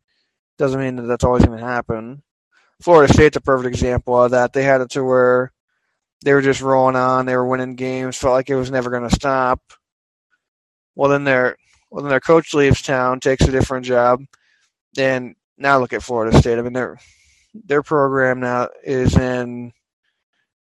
doesn't 0.58 0.80
mean 0.80 0.96
that 0.96 1.02
that's 1.02 1.26
always 1.26 1.44
going 1.44 1.60
to 1.60 1.66
happen. 1.66 2.24
Florida 2.82 3.12
State's 3.12 3.36
a 3.36 3.42
perfect 3.42 3.76
example 3.76 4.24
of 4.24 4.32
that. 4.32 4.54
They 4.54 4.64
had 4.64 4.80
it 4.80 4.92
to 4.92 5.04
where 5.04 5.52
they 6.24 6.34
were 6.34 6.42
just 6.42 6.62
rolling 6.62 6.96
on, 6.96 7.26
they 7.26 7.36
were 7.36 7.46
winning 7.46 7.76
games, 7.76 8.16
felt 8.16 8.32
like 8.32 8.50
it 8.50 8.56
was 8.56 8.72
never 8.72 8.90
going 8.90 9.10
to 9.10 9.14
stop. 9.14 9.60
Well, 10.96 11.10
then 11.10 11.26
their 11.26 11.58
well 11.90 12.04
then 12.04 12.10
their 12.10 12.22
coach 12.22 12.54
leaves 12.54 12.82
town, 12.82 13.20
takes 13.20 13.46
a 13.46 13.52
different 13.52 13.86
job, 13.86 14.24
and 14.98 15.36
now 15.58 15.78
look 15.78 15.92
at 15.92 16.04
Florida 16.04 16.38
State. 16.38 16.58
I 16.58 16.62
mean, 16.62 16.72
their 16.72 17.00
their 17.54 17.84
program 17.84 18.40
now 18.40 18.70
is 18.82 19.18
in 19.18 19.74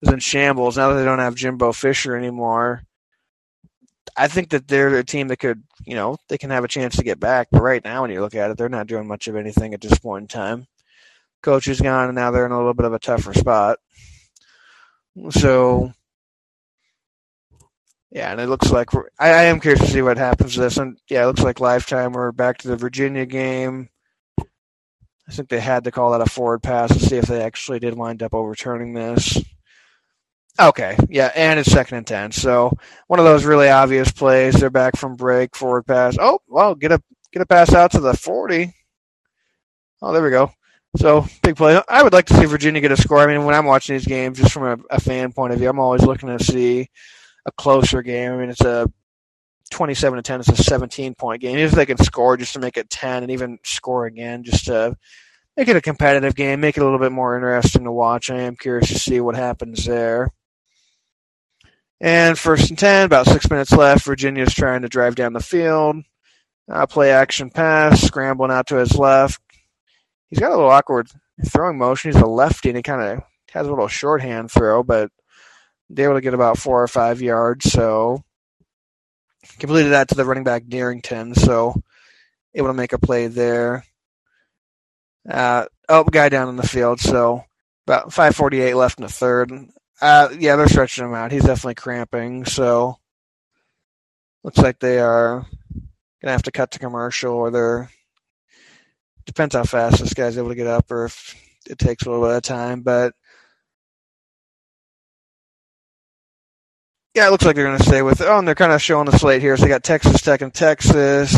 is 0.01 0.11
in 0.11 0.19
shambles 0.19 0.77
now 0.77 0.89
that 0.89 0.95
they 0.95 1.05
don't 1.05 1.19
have 1.19 1.35
Jimbo 1.35 1.73
Fisher 1.73 2.15
anymore. 2.15 2.83
I 4.17 4.27
think 4.27 4.49
that 4.49 4.67
they're 4.67 4.97
a 4.97 5.03
team 5.03 5.27
that 5.29 5.37
could, 5.37 5.63
you 5.85 5.95
know, 5.95 6.17
they 6.27 6.37
can 6.37 6.49
have 6.49 6.63
a 6.63 6.69
chance 6.69 6.95
to 6.97 7.03
get 7.03 7.19
back. 7.19 7.47
But 7.51 7.61
right 7.61 7.83
now, 7.83 8.01
when 8.01 8.11
you 8.11 8.21
look 8.21 8.35
at 8.35 8.51
it, 8.51 8.57
they're 8.57 8.69
not 8.69 8.87
doing 8.87 9.07
much 9.07 9.27
of 9.27 9.35
anything 9.35 9.73
at 9.73 9.81
this 9.81 9.97
point 9.99 10.23
in 10.23 10.27
time. 10.27 10.67
Coach 11.41 11.67
is 11.67 11.79
gone, 11.79 12.09
and 12.09 12.15
now 12.15 12.31
they're 12.31 12.45
in 12.45 12.51
a 12.51 12.57
little 12.57 12.73
bit 12.73 12.85
of 12.85 12.93
a 12.93 12.99
tougher 12.99 13.33
spot. 13.33 13.77
So, 15.29 15.93
yeah, 18.11 18.31
and 18.31 18.41
it 18.41 18.47
looks 18.47 18.71
like 18.71 18.93
I, 19.19 19.29
I 19.29 19.43
am 19.43 19.59
curious 19.59 19.81
to 19.81 19.87
see 19.87 20.01
what 20.01 20.17
happens 20.17 20.55
to 20.55 20.61
this. 20.61 20.77
And 20.77 20.97
yeah, 21.09 21.23
it 21.23 21.27
looks 21.27 21.43
like 21.43 21.59
lifetime. 21.59 22.13
We're 22.13 22.31
back 22.31 22.57
to 22.59 22.67
the 22.67 22.75
Virginia 22.75 23.25
game. 23.25 23.89
I 24.39 25.31
think 25.31 25.49
they 25.49 25.59
had 25.59 25.83
to 25.83 25.91
call 25.91 26.11
that 26.11 26.21
a 26.21 26.25
forward 26.25 26.63
pass 26.63 26.91
to 26.91 26.99
see 26.99 27.17
if 27.17 27.25
they 27.25 27.41
actually 27.43 27.79
did 27.79 27.95
wind 27.95 28.23
up 28.23 28.33
overturning 28.33 28.93
this. 28.93 29.37
Okay, 30.59 30.97
yeah, 31.09 31.31
and 31.35 31.57
it's 31.59 31.71
second 31.71 31.99
and 31.99 32.07
ten. 32.07 32.31
So 32.31 32.73
one 33.07 33.19
of 33.19 33.25
those 33.25 33.45
really 33.45 33.69
obvious 33.69 34.11
plays. 34.11 34.55
They're 34.55 34.69
back 34.69 34.97
from 34.97 35.15
break, 35.15 35.55
forward 35.55 35.83
pass. 35.83 36.17
Oh, 36.19 36.39
well, 36.47 36.75
get 36.75 36.91
a 36.91 37.01
get 37.31 37.41
a 37.41 37.45
pass 37.45 37.73
out 37.73 37.91
to 37.91 38.01
the 38.01 38.13
forty. 38.13 38.73
Oh, 40.01 40.11
there 40.11 40.23
we 40.23 40.31
go. 40.31 40.51
So 40.97 41.25
big 41.43 41.55
play. 41.55 41.81
I 41.87 42.03
would 42.03 42.13
like 42.13 42.25
to 42.25 42.33
see 42.33 42.45
Virginia 42.45 42.81
get 42.81 42.91
a 42.91 42.97
score. 42.97 43.19
I 43.19 43.27
mean, 43.27 43.45
when 43.45 43.55
I'm 43.55 43.65
watching 43.65 43.95
these 43.95 44.07
games, 44.07 44.39
just 44.39 44.51
from 44.51 44.63
a, 44.63 44.95
a 44.95 44.99
fan 44.99 45.31
point 45.31 45.53
of 45.53 45.59
view, 45.59 45.69
I'm 45.69 45.79
always 45.79 46.03
looking 46.03 46.35
to 46.35 46.43
see 46.43 46.89
a 47.45 47.51
closer 47.53 48.01
game. 48.01 48.33
I 48.33 48.37
mean, 48.37 48.49
it's 48.49 48.61
a 48.61 48.91
27 49.71 50.17
to 50.17 50.23
10. 50.23 50.39
It's 50.41 50.49
a 50.49 50.63
17 50.63 51.15
point 51.15 51.41
game. 51.41 51.57
If 51.57 51.71
they 51.71 51.85
can 51.85 51.97
score 51.97 52.35
just 52.37 52.53
to 52.53 52.59
make 52.59 52.75
it 52.75 52.89
10, 52.89 53.23
and 53.23 53.31
even 53.31 53.59
score 53.63 54.07
again 54.07 54.43
just 54.43 54.65
to 54.65 54.97
make 55.55 55.67
it 55.67 55.75
a 55.77 55.81
competitive 55.81 56.35
game, 56.35 56.59
make 56.59 56.75
it 56.75 56.81
a 56.81 56.83
little 56.83 56.99
bit 56.99 57.11
more 57.11 57.35
interesting 57.35 57.83
to 57.83 57.91
watch. 57.91 58.29
I 58.29 58.41
am 58.41 58.55
curious 58.55 58.89
to 58.89 58.99
see 58.99 59.21
what 59.21 59.35
happens 59.35 59.85
there. 59.85 60.29
And 62.01 62.39
first 62.39 62.69
and 62.69 62.79
10, 62.79 63.05
about 63.05 63.27
six 63.27 63.49
minutes 63.49 63.71
left. 63.71 64.05
Virginia's 64.05 64.53
trying 64.53 64.83
to 64.83 64.89
drive 64.89 65.15
down 65.15 65.33
the 65.33 65.41
field. 65.41 65.97
Uh, 66.71 66.85
play 66.85 67.11
action 67.11 67.49
pass, 67.49 68.01
scrambling 68.01 68.51
out 68.51 68.67
to 68.67 68.75
his 68.75 68.95
left. 68.95 69.41
He's 70.29 70.39
got 70.39 70.51
a 70.51 70.55
little 70.55 70.69
awkward 70.69 71.09
throwing 71.47 71.77
motion. 71.77 72.11
He's 72.11 72.21
a 72.21 72.27
lefty, 72.27 72.69
and 72.69 72.77
he 72.77 72.83
kind 72.83 73.01
of 73.01 73.23
has 73.51 73.65
a 73.65 73.69
little 73.69 73.87
shorthand 73.87 74.51
throw, 74.51 74.83
but 74.83 75.09
they 75.89 76.03
able 76.03 76.13
to 76.13 76.21
get 76.21 76.35
about 76.35 76.57
four 76.57 76.83
or 76.83 76.87
five 76.87 77.21
yards. 77.21 77.71
So 77.71 78.23
completed 79.57 79.89
that 79.89 80.09
to 80.09 80.15
the 80.15 80.25
running 80.25 80.43
back 80.43 80.67
Darrington. 80.67 81.33
So 81.33 81.81
able 82.53 82.67
to 82.67 82.73
make 82.73 82.93
a 82.93 82.99
play 82.99 83.27
there. 83.27 83.83
Uh, 85.27 85.65
oh, 85.87 86.03
guy 86.03 86.29
down 86.29 86.49
in 86.49 86.55
the 86.55 86.67
field. 86.67 86.99
So 86.99 87.43
about 87.87 88.09
5:48 88.09 88.75
left 88.75 88.99
in 88.99 89.03
the 89.03 89.11
third. 89.11 89.51
Uh, 90.01 90.29
yeah, 90.37 90.55
they're 90.55 90.67
stretching 90.67 91.05
him 91.05 91.13
out. 91.13 91.31
He's 91.31 91.43
definitely 91.43 91.75
cramping. 91.75 92.45
So 92.45 92.97
looks 94.43 94.57
like 94.57 94.79
they 94.79 94.99
are 94.99 95.45
gonna 96.21 96.31
have 96.31 96.43
to 96.43 96.51
cut 96.51 96.71
to 96.71 96.79
commercial, 96.79 97.33
or 97.33 97.51
they're 97.51 97.89
depends 99.25 99.55
how 99.55 99.63
fast 99.63 99.99
this 99.99 100.13
guy's 100.13 100.37
able 100.37 100.49
to 100.49 100.55
get 100.55 100.67
up, 100.67 100.89
or 100.91 101.05
if 101.05 101.35
it 101.69 101.77
takes 101.77 102.05
a 102.05 102.09
little 102.09 102.25
bit 102.25 102.37
of 102.37 102.43
time. 102.43 102.81
But 102.81 103.13
yeah, 107.13 107.27
it 107.27 107.31
looks 107.31 107.45
like 107.45 107.55
they're 107.55 107.65
gonna 107.65 107.83
stay 107.83 108.01
with 108.01 108.21
it. 108.21 108.27
Oh, 108.27 108.39
and 108.39 108.47
they're 108.47 108.55
kind 108.55 108.71
of 108.71 108.81
showing 108.81 109.05
the 109.05 109.17
slate 109.17 109.41
here. 109.41 109.57
So 109.57 109.63
they 109.63 109.69
got 109.69 109.83
Texas 109.83 110.21
Tech 110.21 110.41
and 110.41 110.53
Texas. 110.53 111.33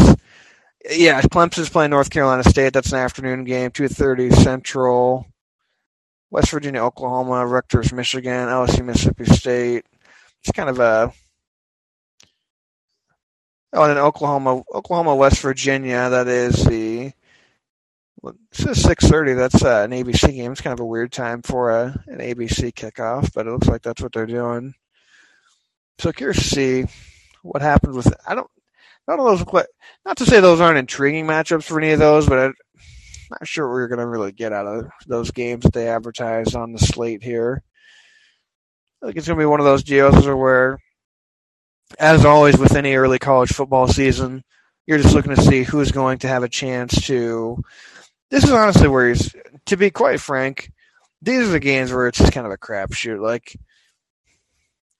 Yeah, 0.89 1.21
Clemson's 1.21 1.69
playing 1.69 1.91
North 1.91 2.09
Carolina 2.09 2.43
State. 2.43 2.73
That's 2.73 2.91
an 2.91 2.99
afternoon 2.99 3.43
game, 3.43 3.71
two 3.71 3.87
thirty 3.87 4.29
Central. 4.31 5.30
West 6.31 6.49
Virginia, 6.51 6.81
Oklahoma, 6.81 7.45
Rutgers, 7.45 7.91
Michigan, 7.91 8.47
LSU, 8.47 8.85
Mississippi 8.85 9.25
State. 9.25 9.85
It's 10.41 10.51
kind 10.53 10.69
of 10.69 10.79
a 10.79 11.13
oh, 13.73 13.83
and 13.83 13.91
then 13.91 13.97
Oklahoma, 13.97 14.63
Oklahoma, 14.73 15.15
West 15.15 15.41
Virginia. 15.41 16.09
That 16.09 16.27
is 16.27 16.63
the 16.65 17.11
this 18.51 18.65
is 18.65 18.81
six 18.81 19.07
thirty. 19.07 19.33
That's 19.33 19.63
uh, 19.63 19.81
an 19.83 19.91
ABC 19.91 20.33
game. 20.33 20.51
It's 20.51 20.61
kind 20.61 20.73
of 20.73 20.79
a 20.79 20.85
weird 20.85 21.11
time 21.11 21.41
for 21.41 21.69
a, 21.71 22.03
an 22.07 22.19
ABC 22.19 22.73
kickoff, 22.73 23.33
but 23.33 23.45
it 23.45 23.51
looks 23.51 23.67
like 23.67 23.81
that's 23.81 24.01
what 24.01 24.13
they're 24.13 24.25
doing. 24.25 24.73
So 25.99 26.11
curious 26.13 26.37
to 26.37 26.43
see 26.43 26.85
what 27.43 27.61
happens 27.61 27.95
with. 27.95 28.13
I 28.25 28.35
don't. 28.35 28.49
Not 29.07 29.17
those. 29.17 29.43
Not 30.05 30.17
to 30.17 30.25
say 30.25 30.39
those 30.39 30.61
aren't 30.61 30.77
intriguing 30.77 31.25
matchups 31.25 31.63
for 31.63 31.79
any 31.79 31.91
of 31.91 31.99
those, 31.99 32.27
but 32.27 32.53
not 33.31 33.47
sure 33.47 33.67
what 33.67 33.73
we're 33.73 33.87
going 33.87 33.99
to 33.99 34.07
really 34.07 34.31
get 34.31 34.53
out 34.53 34.67
of 34.67 34.85
those 35.07 35.31
games 35.31 35.63
that 35.63 35.73
they 35.73 35.87
advertise 35.87 36.55
on 36.55 36.71
the 36.71 36.79
slate 36.79 37.23
here. 37.23 37.63
like 39.01 39.15
it's 39.15 39.27
going 39.27 39.37
to 39.37 39.41
be 39.41 39.47
one 39.47 39.59
of 39.59 39.65
those 39.65 39.83
deals 39.83 40.25
where, 40.25 40.77
as 41.99 42.25
always 42.25 42.57
with 42.57 42.75
any 42.75 42.95
early 42.95 43.19
college 43.19 43.51
football 43.51 43.87
season, 43.87 44.43
you're 44.85 44.99
just 44.99 45.15
looking 45.15 45.35
to 45.35 45.41
see 45.41 45.63
who's 45.63 45.91
going 45.91 46.19
to 46.19 46.27
have 46.27 46.43
a 46.43 46.49
chance 46.49 47.01
to. 47.07 47.61
This 48.29 48.43
is 48.43 48.51
honestly 48.51 48.87
where 48.87 49.09
he's, 49.09 49.35
to 49.65 49.77
be 49.77 49.89
quite 49.89 50.19
frank, 50.21 50.71
these 51.21 51.47
are 51.47 51.51
the 51.51 51.59
games 51.59 51.91
where 51.91 52.07
it's 52.07 52.17
just 52.17 52.31
kind 52.33 52.45
of 52.45 52.53
a 52.53 52.57
crapshoot. 52.57 53.21
Like 53.21 53.55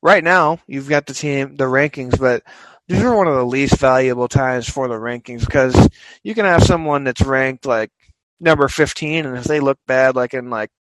right 0.01 0.23
now, 0.23 0.59
you've 0.67 0.89
got 0.89 1.05
the 1.05 1.13
team, 1.13 1.55
the 1.55 1.65
rankings, 1.65 2.19
but 2.19 2.43
these 2.87 3.01
are 3.01 3.15
one 3.15 3.27
of 3.27 3.35
the 3.35 3.45
least 3.45 3.77
valuable 3.77 4.27
times 4.27 4.69
for 4.69 4.87
the 4.87 4.95
rankings 4.95 5.45
because 5.45 5.89
you 6.23 6.35
can 6.35 6.45
have 6.45 6.63
someone 6.63 7.03
that's 7.05 7.21
ranked 7.21 7.65
like 7.65 7.91
number 8.41 8.67
15, 8.67 9.25
and 9.25 9.37
if 9.37 9.45
they 9.45 9.59
look 9.59 9.77
bad, 9.87 10.15
like 10.15 10.33
in 10.33 10.49
like 10.49 10.71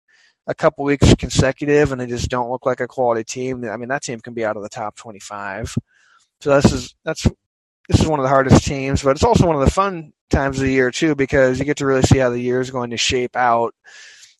a 0.47 0.55
couple 0.55 0.83
weeks 0.83 1.13
consecutive, 1.15 1.91
and 1.91 2.01
they 2.01 2.07
just 2.07 2.29
don't 2.29 2.49
look 2.49 2.65
like 2.65 2.81
a 2.81 2.87
quality 2.87 3.23
team, 3.23 3.63
I 3.69 3.77
mean 3.77 3.89
that 3.89 4.03
team 4.03 4.19
can 4.19 4.33
be 4.33 4.43
out 4.43 4.57
of 4.57 4.63
the 4.63 4.69
top 4.69 4.95
25. 4.95 5.75
So 6.41 6.59
this 6.59 6.71
is 6.73 6.95
that's 7.05 7.27
this 7.87 8.01
is 8.01 8.07
one 8.07 8.19
of 8.19 8.23
the 8.23 8.29
hardest 8.29 8.65
teams, 8.65 9.03
but 9.03 9.11
it's 9.11 9.23
also 9.23 9.47
one 9.47 9.55
of 9.55 9.63
the 9.63 9.71
fun 9.71 10.13
times 10.29 10.57
of 10.57 10.65
the 10.65 10.71
year 10.71 10.91
too 10.91 11.13
because 11.15 11.59
you 11.59 11.65
get 11.65 11.77
to 11.77 11.85
really 11.85 12.01
see 12.01 12.17
how 12.17 12.29
the 12.29 12.39
year 12.39 12.61
is 12.61 12.71
going 12.71 12.89
to 12.91 12.97
shape 12.97 13.35
out, 13.35 13.75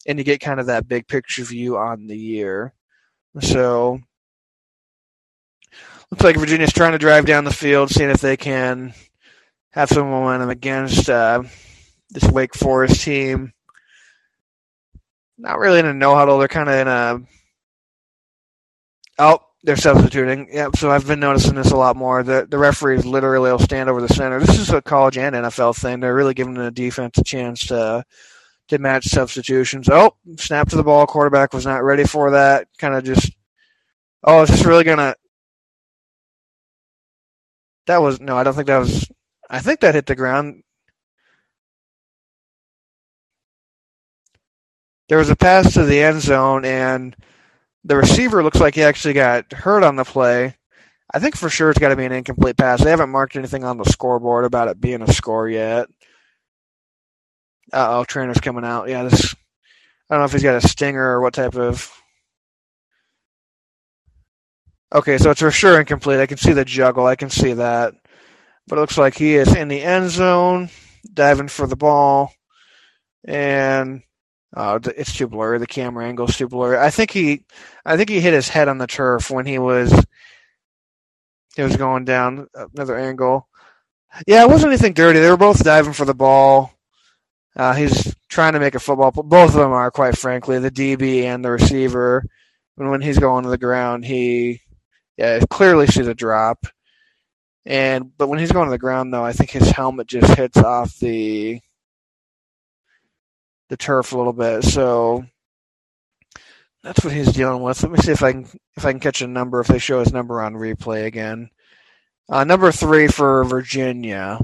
and 0.08 0.18
you 0.18 0.26
get 0.26 0.42
kind 0.42 0.60
of 0.60 0.68
that 0.68 0.88
big 0.88 1.08
picture 1.08 1.44
view 1.44 1.78
on 1.78 2.08
the 2.08 2.18
year. 2.18 2.74
So 3.40 4.00
looks 6.10 6.24
like 6.24 6.38
Virginia's 6.38 6.74
trying 6.74 6.92
to 6.92 6.98
drive 6.98 7.26
down 7.26 7.46
the 7.46 7.54
field, 7.54 7.90
seeing 7.90 8.10
if 8.10 8.22
they 8.22 8.38
can 8.38 8.94
have 9.72 9.90
some 9.90 10.10
momentum 10.10 10.50
against 10.50 11.10
uh, 11.10 11.44
this 12.12 12.30
Wake 12.30 12.56
Forest 12.56 13.02
team. 13.02 13.54
Not 15.38 15.58
really 15.58 15.80
in 15.80 15.86
a 15.86 15.94
no 15.94 16.16
huddle. 16.16 16.38
They're 16.38 16.48
kind 16.48 16.70
of 16.70 16.76
in 16.76 16.88
a. 16.88 17.20
Oh, 19.18 19.40
they're 19.64 19.78
substituting. 19.78 20.50
Yep. 20.52 20.76
So 20.76 20.92
I've 20.92 21.08
been 21.08 21.20
noticing 21.20 21.56
this 21.56 21.72
a 21.72 21.78
lot 21.78 21.96
more. 21.96 22.24
The 22.24 22.48
the 22.50 22.58
referees 22.58 23.06
literally 23.06 23.52
will 23.52 23.60
stand 23.60 23.90
over 23.90 24.02
the 24.02 24.14
center. 24.14 24.40
This 24.40 24.60
is 24.60 24.70
a 24.70 24.82
college 24.82 25.18
and 25.18 25.36
NFL 25.36 25.78
thing. 25.78 26.00
They're 26.00 26.16
really 26.16 26.34
giving 26.34 26.54
the 26.54 26.72
defense 26.72 27.18
a 27.18 27.24
chance 27.24 27.68
to 27.68 28.04
to 28.68 28.78
match 28.78 29.06
substitutions. 29.06 29.90
Oh, 29.90 30.16
snap 30.38 30.70
to 30.70 30.76
the 30.76 30.84
ball. 30.84 31.06
Quarterback 31.08 31.54
was 31.54 31.66
not 31.66 31.84
ready 31.84 32.06
for 32.06 32.32
that. 32.32 32.68
Kind 32.78 32.96
of 32.96 33.04
just. 33.04 33.32
Oh, 34.24 34.44
is 34.44 34.50
this 34.50 34.66
really 34.66 34.84
gonna? 34.84 35.16
That 37.88 38.02
was 38.02 38.20
no. 38.20 38.38
I 38.38 38.44
don't 38.44 38.54
think 38.54 38.68
that 38.68 38.78
was. 38.78 39.10
I 39.50 39.60
think 39.60 39.82
that 39.82 39.96
hit 39.96 40.06
the 40.06 40.16
ground. 40.16 40.64
There 45.12 45.18
was 45.18 45.30
a 45.30 45.36
pass 45.36 45.74
to 45.74 45.84
the 45.84 46.02
end 46.02 46.22
zone, 46.22 46.64
and 46.64 47.14
the 47.84 47.98
receiver 47.98 48.42
looks 48.42 48.62
like 48.62 48.76
he 48.76 48.84
actually 48.84 49.14
got 49.14 49.52
hurt 49.52 49.84
on 49.84 49.98
the 49.98 50.06
play. 50.06 50.56
I 51.14 51.20
think 51.20 51.36
for 51.36 51.50
sure 51.50 51.70
it's 51.70 51.80
got 51.80 51.90
to 51.90 51.98
be 51.98 52.06
an 52.06 52.14
incomplete 52.14 52.56
pass. 52.56 52.82
They 52.82 52.92
haven't 52.92 53.10
marked 53.10 53.36
anything 53.36 53.66
on 53.66 53.78
the 53.78 53.84
scoreboard 53.84 54.46
about 54.46 54.70
it 54.70 54.80
being 54.80 55.02
a 55.02 55.12
score 55.12 55.50
yet. 55.50 55.90
Uh 57.74 57.88
oh, 57.90 58.06
trainer's 58.06 58.40
coming 58.40 58.64
out. 58.64 58.88
Yeah, 58.88 59.04
this. 59.04 59.36
I 60.10 60.14
don't 60.14 60.22
know 60.22 60.26
if 60.28 60.32
he's 60.32 60.44
got 60.44 60.64
a 60.64 60.66
stinger 60.66 61.04
or 61.04 61.20
what 61.20 61.34
type 61.34 61.56
of. 61.56 61.92
Okay, 64.94 65.18
so 65.18 65.32
it's 65.32 65.42
for 65.42 65.52
sure 65.52 65.78
incomplete. 65.78 66.22
I 66.22 66.26
can 66.26 66.38
see 66.38 66.54
the 66.54 66.64
juggle. 66.64 67.06
I 67.06 67.18
can 67.18 67.30
see 67.30 67.52
that. 67.52 67.96
But 68.66 68.78
it 68.78 68.80
looks 68.80 68.98
like 68.98 69.18
he 69.18 69.36
is 69.36 69.54
in 69.54 69.68
the 69.68 69.82
end 69.82 70.10
zone, 70.10 70.70
diving 71.14 71.50
for 71.50 71.68
the 71.68 71.76
ball. 71.76 72.32
And 73.26 74.04
uh, 74.56 74.80
it's 74.98 75.16
too 75.16 75.28
blurry. 75.28 75.60
The 75.60 75.68
camera 75.68 76.08
angle's 76.08 76.38
too 76.38 76.48
blurry. 76.48 76.78
I 76.78 76.90
think 76.90 77.12
he, 77.12 77.46
I 77.86 77.98
think 77.98 78.10
he 78.10 78.20
hit 78.20 78.34
his 78.34 78.50
head 78.50 78.68
on 78.68 78.78
the 78.78 78.88
turf 78.88 79.32
when 79.32 79.46
he 79.46 79.60
was, 79.60 79.94
he 81.56 81.62
was 81.62 81.78
going 81.78 82.06
down 82.06 82.48
another 82.74 82.98
angle. 82.98 83.48
Yeah, 84.28 84.44
it 84.44 84.50
wasn't 84.50 84.74
anything 84.74 84.94
dirty. 84.94 85.20
They 85.20 85.30
were 85.30 85.38
both 85.38 85.64
diving 85.64 85.94
for 85.94 86.06
the 86.06 86.14
ball. 86.14 86.74
Uh, 87.56 87.74
he's 87.74 88.16
trying 88.30 88.54
to 88.54 88.60
make 88.60 88.76
a 88.76 88.80
football. 88.80 89.12
Both 89.12 89.50
of 89.50 89.56
them 89.56 89.72
are, 89.72 89.92
quite 89.92 90.18
frankly, 90.18 90.60
the 90.60 90.72
DB 90.72 91.24
and 91.24 91.44
the 91.44 91.52
receiver. 91.52 92.26
And 92.78 92.90
when 92.90 93.02
he's 93.02 93.20
going 93.20 93.44
to 93.44 93.50
the 93.50 93.58
ground, 93.58 94.06
he, 94.06 94.62
yeah, 95.18 95.40
clearly 95.50 95.88
sees 95.88 96.08
a 96.08 96.14
drop. 96.14 96.66
And 97.66 98.18
but 98.18 98.28
when 98.28 98.40
he's 98.40 98.52
going 98.52 98.66
to 98.66 98.72
the 98.72 98.78
ground, 98.78 99.14
though, 99.14 99.24
I 99.24 99.34
think 99.34 99.52
his 99.52 99.70
helmet 99.70 100.08
just 100.08 100.34
hits 100.36 100.58
off 100.58 100.98
the 100.98 101.62
the 103.72 103.78
turf 103.78 104.12
a 104.12 104.18
little 104.18 104.34
bit. 104.34 104.66
So 104.66 105.26
that's 106.84 107.04
what 107.06 107.14
he's 107.14 107.32
dealing 107.32 107.64
with. 107.64 107.82
Let 107.82 107.92
me 107.94 107.98
see 108.00 108.12
if 108.12 108.22
I 108.22 108.34
can 108.34 108.48
if 108.76 108.86
I 108.86 108.92
can 108.92 109.00
catch 109.00 109.22
a 109.22 109.28
number 109.28 109.62
if 109.62 109.68
they 109.68 109.80
show 109.80 110.02
his 110.02 110.12
number 110.12 110.42
on 110.42 110.56
replay 110.56 111.06
again. 111.06 111.50
Uh, 112.30 112.44
number 112.44 112.72
three 112.72 113.08
for 113.08 113.46
Virginia, 113.46 114.40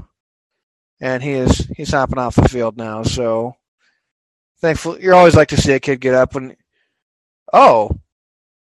and 1.00 1.22
he 1.22 1.32
is 1.32 1.58
he's 1.76 1.90
hopping 1.90 2.18
off 2.18 2.36
the 2.36 2.48
field 2.48 2.78
now. 2.78 3.02
So 3.02 3.54
thankfully, 4.62 5.02
you 5.02 5.12
always 5.12 5.36
like 5.36 5.48
to 5.48 5.58
see 5.58 5.72
a 5.72 5.80
kid 5.80 6.00
get 6.00 6.14
up 6.14 6.34
when. 6.34 6.56
Oh, 7.52 7.90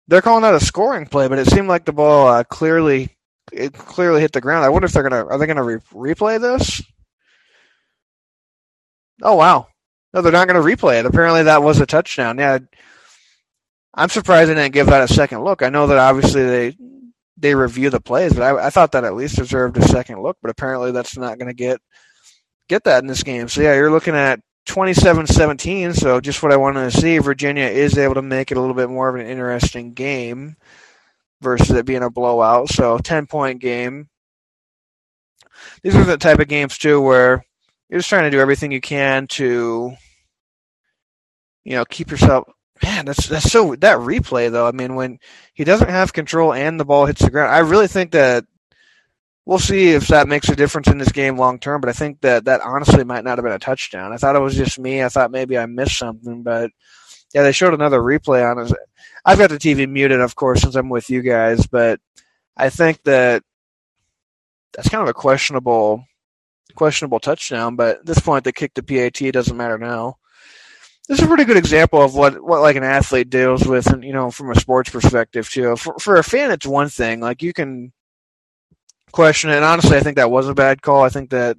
they're 0.09 0.21
calling 0.21 0.43
that 0.43 0.55
a 0.55 0.61
scoring 0.61 1.07
play, 1.07 1.29
but 1.29 1.39
it 1.39 1.49
seemed 1.49 1.69
like 1.69 1.85
the 1.85 1.93
ball 1.93 2.27
uh, 2.27 2.43
clearly 2.43 3.17
it 3.53 3.73
clearly 3.73 4.21
hit 4.21 4.33
the 4.33 4.41
ground. 4.41 4.65
I 4.65 4.69
wonder 4.69 4.87
if 4.87 4.93
they're 4.93 5.09
gonna 5.09 5.25
are 5.27 5.39
they 5.39 5.47
gonna 5.47 5.63
re- 5.63 5.79
replay 5.93 6.41
this? 6.41 6.83
Oh 9.23 9.37
wow, 9.37 9.69
no, 10.13 10.23
they're 10.23 10.33
not 10.33 10.49
gonna 10.49 10.61
replay 10.61 11.01
it. 11.01 11.07
Apparently, 11.07 11.45
that 11.45 11.63
was 11.63 11.81
a 11.81 11.87
touchdown. 11.87 12.39
Yeah, 12.39 12.59
I'm 13.95 14.09
surprised 14.09 14.51
they 14.51 14.55
didn't 14.55 14.75
give 14.75 14.87
that 14.87 15.09
a 15.09 15.13
second 15.13 15.45
look. 15.45 15.63
I 15.63 15.69
know 15.69 15.87
that 15.89 15.99
obviously 15.99 16.45
they 16.45 16.77
they 17.37 17.55
review 17.55 17.91
the 17.91 18.01
plays, 18.01 18.35
but 18.35 18.43
I, 18.43 18.67
I 18.67 18.71
thought 18.71 18.93
that 18.93 19.05
at 19.05 19.15
least 19.15 19.37
deserved 19.37 19.77
a 19.77 19.83
second 19.83 20.23
look. 20.23 20.37
But 20.43 20.51
apparently, 20.51 20.93
that's 20.93 21.17
not 21.17 21.39
gonna 21.39 21.55
get 21.55 21.81
get 22.69 22.85
that 22.85 23.03
in 23.03 23.09
this 23.09 23.23
game. 23.23 23.49
So 23.49 23.63
yeah, 23.63 23.75
you're 23.75 23.91
looking 23.91 24.15
at 24.15 24.41
27-17. 24.67 25.97
So 25.97 26.21
just 26.21 26.43
what 26.43 26.53
I 26.53 26.57
wanted 26.57 26.91
to 26.91 26.97
see. 26.97 27.19
Virginia 27.19 27.65
is 27.65 27.99
able 27.99 28.15
to 28.15 28.23
make 28.23 28.51
it 28.51 28.57
a 28.57 28.61
little 28.61 28.75
bit 28.75 28.89
more 28.89 29.09
of 29.09 29.17
an 29.17 29.27
interesting 29.27 29.93
game 29.93 30.57
versus 31.41 31.71
it 31.71 31.87
being 31.87 32.03
a 32.03 32.11
blowout. 32.11 32.69
So 32.69 32.99
10 32.99 33.27
point 33.27 33.61
game. 33.61 34.09
These 35.83 35.97
are 35.97 36.05
the 36.05 36.17
type 36.17 36.39
of 36.39 36.49
games 36.49 36.79
too 36.79 37.01
where 37.01 37.45
you're 37.91 37.99
just 37.99 38.09
trying 38.09 38.25
to 38.25 38.31
do 38.31 38.41
everything 38.41 38.73
you 38.73 38.81
can 38.81 39.27
to 39.27 39.93
you 41.65 41.73
know 41.73 41.85
keep 41.85 42.11
yourself 42.11 42.49
man 42.83 43.05
that's 43.05 43.27
that's 43.29 43.51
so 43.51 43.75
that 43.77 43.99
replay 43.99 44.51
though 44.51 44.67
i 44.67 44.73
mean 44.73 44.95
when 44.95 45.19
he 45.53 45.65
doesn't 45.65 45.91
have 45.91 46.13
control 46.13 46.53
and 46.53 46.81
the 46.81 46.85
ball 46.85 47.05
hits 47.07 47.23
the 47.23 47.31
ground 47.31 47.53
i 47.53 47.59
really 47.59 47.89
think 47.89 48.13
that 48.13 48.45
we'll 49.45 49.59
see 49.59 49.91
if 49.91 50.09
that 50.09 50.29
makes 50.29 50.49
a 50.49 50.57
difference 50.57 50.89
in 50.89 50.99
this 50.99 51.13
game 51.13 51.37
long 51.37 51.59
term 51.59 51.81
but 51.81 51.91
i 51.91 51.93
think 51.93 52.21
that 52.21 52.45
that 52.47 52.63
honestly 52.63 53.05
might 53.05 53.25
not 53.25 53.37
have 53.37 53.45
been 53.45 53.53
a 53.53 53.59
touchdown. 53.59 54.13
I 54.13 54.17
thought 54.17 54.37
it 54.37 54.41
was 54.41 54.57
just 54.57 54.79
me. 54.79 55.03
I 55.03 55.09
thought 55.09 55.31
maybe 55.31 55.59
i 55.59 55.67
missed 55.67 55.99
something 55.99 56.43
but 56.43 56.71
yeah 57.35 57.43
they 57.43 57.53
showed 57.53 57.75
another 57.75 58.01
replay 58.01 58.49
on 58.49 58.65
it 58.65 58.73
I've 59.25 59.39
got 59.39 59.51
the 59.51 59.59
TV 59.59 59.89
muted, 59.89 60.21
of 60.21 60.35
course, 60.35 60.63
since 60.63 60.75
I'm 60.75 60.89
with 60.89 61.11
you 61.11 61.23
guys, 61.23 61.67
but 61.67 62.01
I 62.57 62.71
think 62.71 63.03
that 63.05 63.43
that's 64.73 64.89
kind 64.89 65.03
of 65.03 65.09
a 65.09 65.15
questionable 65.15 66.05
questionable 66.75 67.21
touchdown. 67.21 67.77
But 67.77 67.99
at 67.99 68.07
this 68.07 68.19
point, 68.21 68.45
they 68.45 68.53
kicked 68.53 68.77
the 68.77 68.83
PAT. 68.83 69.23
It 69.23 69.33
doesn't 69.33 69.57
matter 69.57 69.79
now. 69.79 70.17
This 71.09 71.19
is 71.19 71.25
a 71.25 71.29
pretty 71.29 71.45
good 71.45 71.57
example 71.57 72.01
of 72.01 72.15
what, 72.15 72.41
what 72.43 72.61
like 72.61 72.77
an 72.77 72.85
athlete 72.85 73.31
deals 73.31 73.67
with, 73.67 73.89
and 73.89 74.05
you 74.05 74.13
know, 74.13 74.31
from 74.31 74.51
a 74.51 74.61
sports 74.61 74.91
perspective 74.91 75.49
too. 75.51 75.77
For, 75.77 75.99
for 75.99 76.17
a 76.17 76.23
fan, 76.23 76.53
it's 76.53 76.67
one 76.67 76.89
thing. 76.89 77.21
Like 77.21 77.43
you 77.43 77.53
can 77.53 77.93
question 79.11 79.51
it. 79.51 79.57
And 79.57 79.65
honestly, 79.65 79.97
I 79.97 80.01
think 80.01 80.17
that 80.17 80.31
was 80.31 80.49
a 80.49 80.55
bad 80.55 80.83
call. 80.83 81.03
I 81.03 81.09
think 81.09 81.31
that 81.31 81.57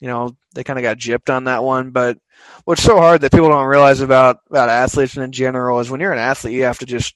you 0.00 0.08
know 0.08 0.36
they 0.54 0.64
kind 0.64 0.78
of 0.78 0.82
got 0.82 0.98
gypped 0.98 1.34
on 1.34 1.44
that 1.44 1.62
one. 1.62 1.90
But 1.90 2.18
what's 2.64 2.82
so 2.82 2.96
hard 2.96 3.20
that 3.20 3.32
people 3.32 3.48
don't 3.48 3.66
realize 3.66 4.00
about 4.00 4.38
about 4.50 4.68
athletes 4.68 5.14
and 5.14 5.24
in 5.24 5.32
general 5.32 5.80
is 5.80 5.90
when 5.90 6.00
you're 6.00 6.12
an 6.12 6.18
athlete, 6.18 6.54
you 6.54 6.64
have 6.64 6.78
to 6.78 6.86
just 6.86 7.14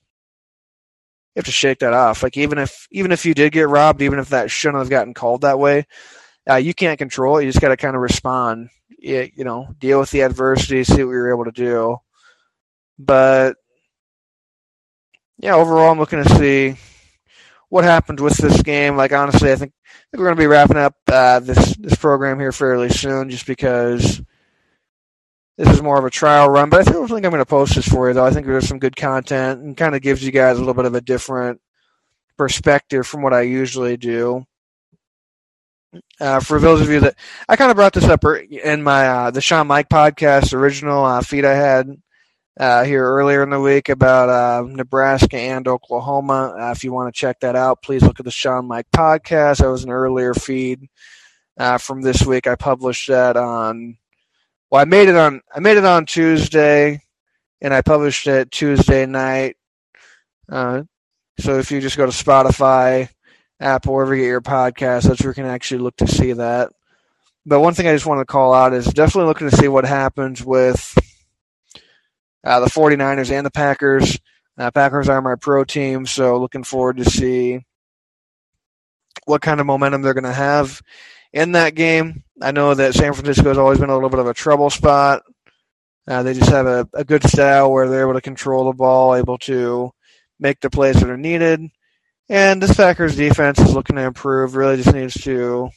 you 1.34 1.40
have 1.40 1.46
to 1.46 1.52
shake 1.52 1.80
that 1.80 1.92
off. 1.92 2.22
Like 2.22 2.36
even 2.36 2.58
if 2.58 2.86
even 2.90 3.12
if 3.12 3.26
you 3.26 3.34
did 3.34 3.52
get 3.52 3.68
robbed, 3.68 4.02
even 4.02 4.18
if 4.18 4.30
that 4.30 4.50
shouldn't 4.50 4.78
have 4.78 4.90
gotten 4.90 5.14
called 5.14 5.42
that 5.42 5.58
way, 5.58 5.86
uh, 6.48 6.56
you 6.56 6.74
can't 6.74 6.98
control 6.98 7.38
it. 7.38 7.44
You 7.44 7.50
just 7.50 7.60
got 7.60 7.68
to 7.68 7.76
kind 7.76 7.96
of 7.96 8.02
respond. 8.02 8.70
You, 8.98 9.28
you 9.34 9.44
know, 9.44 9.68
deal 9.78 10.00
with 10.00 10.10
the 10.10 10.22
adversity, 10.22 10.84
see 10.84 11.04
what 11.04 11.12
you're 11.12 11.30
able 11.30 11.44
to 11.44 11.52
do. 11.52 11.98
But 12.98 13.56
yeah, 15.38 15.54
overall, 15.54 15.90
I'm 15.90 15.98
looking 15.98 16.22
to 16.22 16.34
see 16.36 16.76
what 17.68 17.84
happened 17.84 18.20
with 18.20 18.36
this 18.36 18.62
game. 18.62 18.96
Like 18.96 19.12
honestly, 19.12 19.52
I 19.52 19.56
think, 19.56 19.72
I 19.84 19.98
think 20.10 20.20
we're 20.20 20.26
going 20.26 20.36
to 20.36 20.42
be 20.42 20.46
wrapping 20.46 20.76
up 20.76 20.94
uh, 21.08 21.40
this 21.40 21.76
this 21.76 21.96
program 21.96 22.38
here 22.38 22.52
fairly 22.52 22.88
soon, 22.88 23.28
just 23.28 23.46
because 23.46 24.22
this 25.58 25.68
is 25.68 25.82
more 25.82 25.98
of 25.98 26.04
a 26.04 26.10
trial 26.10 26.48
run. 26.48 26.70
But 26.70 26.88
I 26.88 26.92
don't 26.92 27.08
think 27.08 27.24
I'm 27.24 27.32
going 27.32 27.40
to 27.42 27.46
post 27.46 27.74
this 27.74 27.88
for 27.88 28.08
you 28.08 28.14
though. 28.14 28.24
I 28.24 28.30
think 28.30 28.46
there's 28.46 28.68
some 28.68 28.78
good 28.78 28.96
content 28.96 29.62
and 29.62 29.76
kind 29.76 29.94
of 29.94 30.02
gives 30.02 30.22
you 30.22 30.32
guys 30.32 30.56
a 30.56 30.60
little 30.60 30.74
bit 30.74 30.84
of 30.84 30.94
a 30.94 31.00
different 31.00 31.60
perspective 32.38 33.06
from 33.06 33.22
what 33.22 33.32
I 33.34 33.42
usually 33.42 33.96
do. 33.96 34.44
Uh, 36.20 36.40
for 36.40 36.58
those 36.58 36.80
of 36.80 36.88
you 36.88 37.00
that 37.00 37.16
I 37.48 37.56
kind 37.56 37.70
of 37.70 37.76
brought 37.76 37.92
this 37.92 38.04
up 38.04 38.24
in 38.24 38.82
my 38.82 39.06
uh, 39.06 39.30
the 39.30 39.40
Sean 39.40 39.66
Mike 39.66 39.88
podcast 39.88 40.54
original 40.54 41.04
uh, 41.04 41.20
feed 41.20 41.44
I 41.44 41.54
had 41.54 41.88
uh, 42.58 42.84
here 42.84 43.04
earlier 43.04 43.42
in 43.42 43.50
the 43.50 43.60
week 43.60 43.88
about 43.88 44.28
uh, 44.28 44.66
Nebraska 44.66 45.36
and 45.36 45.68
Oklahoma. 45.68 46.56
Uh, 46.58 46.70
if 46.70 46.84
you 46.84 46.92
want 46.92 47.12
to 47.12 47.18
check 47.18 47.40
that 47.40 47.56
out, 47.56 47.82
please 47.82 48.02
look 48.02 48.18
at 48.18 48.24
the 48.24 48.30
Sean 48.30 48.66
Mike 48.66 48.86
podcast. 48.94 49.58
That 49.58 49.70
was 49.70 49.84
an 49.84 49.90
earlier 49.90 50.34
feed 50.34 50.88
from 51.80 52.02
this 52.02 52.24
week. 52.24 52.46
I 52.46 52.54
published 52.54 53.08
that 53.08 53.36
on. 53.36 53.98
Well, 54.70 54.80
I 54.80 54.84
made 54.84 55.08
it 55.08 55.16
on. 55.16 55.42
I 55.54 55.60
made 55.60 55.76
it 55.76 55.84
on 55.84 56.06
Tuesday, 56.06 57.02
and 57.60 57.74
I 57.74 57.82
published 57.82 58.26
it 58.26 58.50
Tuesday 58.50 59.06
night. 59.06 59.56
So 60.50 61.58
if 61.58 61.70
you 61.70 61.80
just 61.82 61.98
go 61.98 62.06
to 62.06 62.12
Spotify, 62.12 63.10
Apple, 63.60 63.94
wherever 63.94 64.14
you 64.14 64.22
get 64.22 64.28
your 64.28 64.40
podcast, 64.40 65.04
that's 65.04 65.22
where 65.22 65.30
you 65.30 65.34
can 65.34 65.46
actually 65.46 65.78
look 65.78 65.96
to 65.96 66.06
see 66.06 66.32
that. 66.32 66.70
But 67.44 67.60
one 67.60 67.74
thing 67.74 67.86
I 67.86 67.94
just 67.94 68.06
want 68.06 68.20
to 68.20 68.24
call 68.24 68.52
out 68.52 68.74
is 68.74 68.86
definitely 68.86 69.28
looking 69.28 69.48
to 69.48 69.56
see 69.56 69.68
what 69.68 69.84
happens 69.84 70.44
with 70.44 70.98
uh, 72.44 72.60
the 72.60 72.66
49ers 72.66 73.30
and 73.30 73.46
the 73.46 73.50
Packers. 73.50 74.18
Uh, 74.58 74.70
Packers 74.70 75.08
are 75.08 75.22
my 75.22 75.36
pro 75.36 75.64
team, 75.64 76.06
so 76.06 76.38
looking 76.38 76.64
forward 76.64 76.96
to 76.98 77.04
see 77.04 77.60
what 79.26 79.42
kind 79.42 79.60
of 79.60 79.66
momentum 79.66 80.02
they're 80.02 80.14
going 80.14 80.24
to 80.24 80.32
have 80.32 80.82
in 81.32 81.52
that 81.52 81.74
game. 81.74 82.24
I 82.40 82.52
know 82.52 82.74
that 82.74 82.94
San 82.94 83.12
Francisco 83.12 83.48
has 83.48 83.58
always 83.58 83.78
been 83.78 83.90
a 83.90 83.94
little 83.94 84.10
bit 84.10 84.20
of 84.20 84.26
a 84.26 84.34
trouble 84.34 84.70
spot. 84.70 85.22
Uh, 86.08 86.22
they 86.22 86.34
just 86.34 86.50
have 86.50 86.66
a, 86.66 86.88
a 86.94 87.04
good 87.04 87.24
style 87.24 87.70
where 87.70 87.88
they're 87.88 88.02
able 88.02 88.14
to 88.14 88.20
control 88.20 88.66
the 88.66 88.72
ball, 88.72 89.14
able 89.14 89.38
to 89.38 89.90
make 90.38 90.60
the 90.60 90.70
plays 90.70 91.00
that 91.00 91.10
are 91.10 91.16
needed. 91.16 91.60
And 92.28 92.60
this 92.60 92.74
Packers 92.74 93.16
defense 93.16 93.60
is 93.60 93.74
looking 93.74 93.96
to 93.96 94.02
improve. 94.02 94.56
Really 94.56 94.76
just 94.76 94.94
needs 94.94 95.14
to 95.22 95.70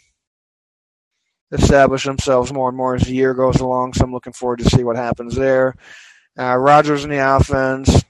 establish 1.51 2.03
themselves 2.03 2.51
more 2.53 2.69
and 2.69 2.77
more 2.77 2.95
as 2.95 3.03
the 3.03 3.13
year 3.13 3.33
goes 3.33 3.59
along. 3.59 3.93
So 3.93 4.03
I'm 4.03 4.11
looking 4.11 4.33
forward 4.33 4.59
to 4.59 4.69
see 4.69 4.83
what 4.83 4.95
happens 4.95 5.35
there. 5.35 5.75
Uh, 6.37 6.55
Rodgers 6.55 7.03
in 7.03 7.09
the 7.09 7.35
offense, 7.35 8.03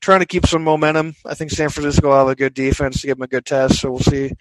trying 0.00 0.20
to 0.20 0.26
keep 0.26 0.46
some 0.46 0.64
momentum. 0.64 1.14
I 1.24 1.34
think 1.34 1.50
San 1.50 1.70
Francisco 1.70 2.08
will 2.08 2.18
have 2.18 2.28
a 2.28 2.34
good 2.34 2.54
defense 2.54 3.00
to 3.00 3.06
give 3.06 3.16
them 3.16 3.24
a 3.24 3.28
good 3.28 3.46
test, 3.46 3.80
so 3.80 3.90
we'll 3.90 4.00
see 4.00 4.32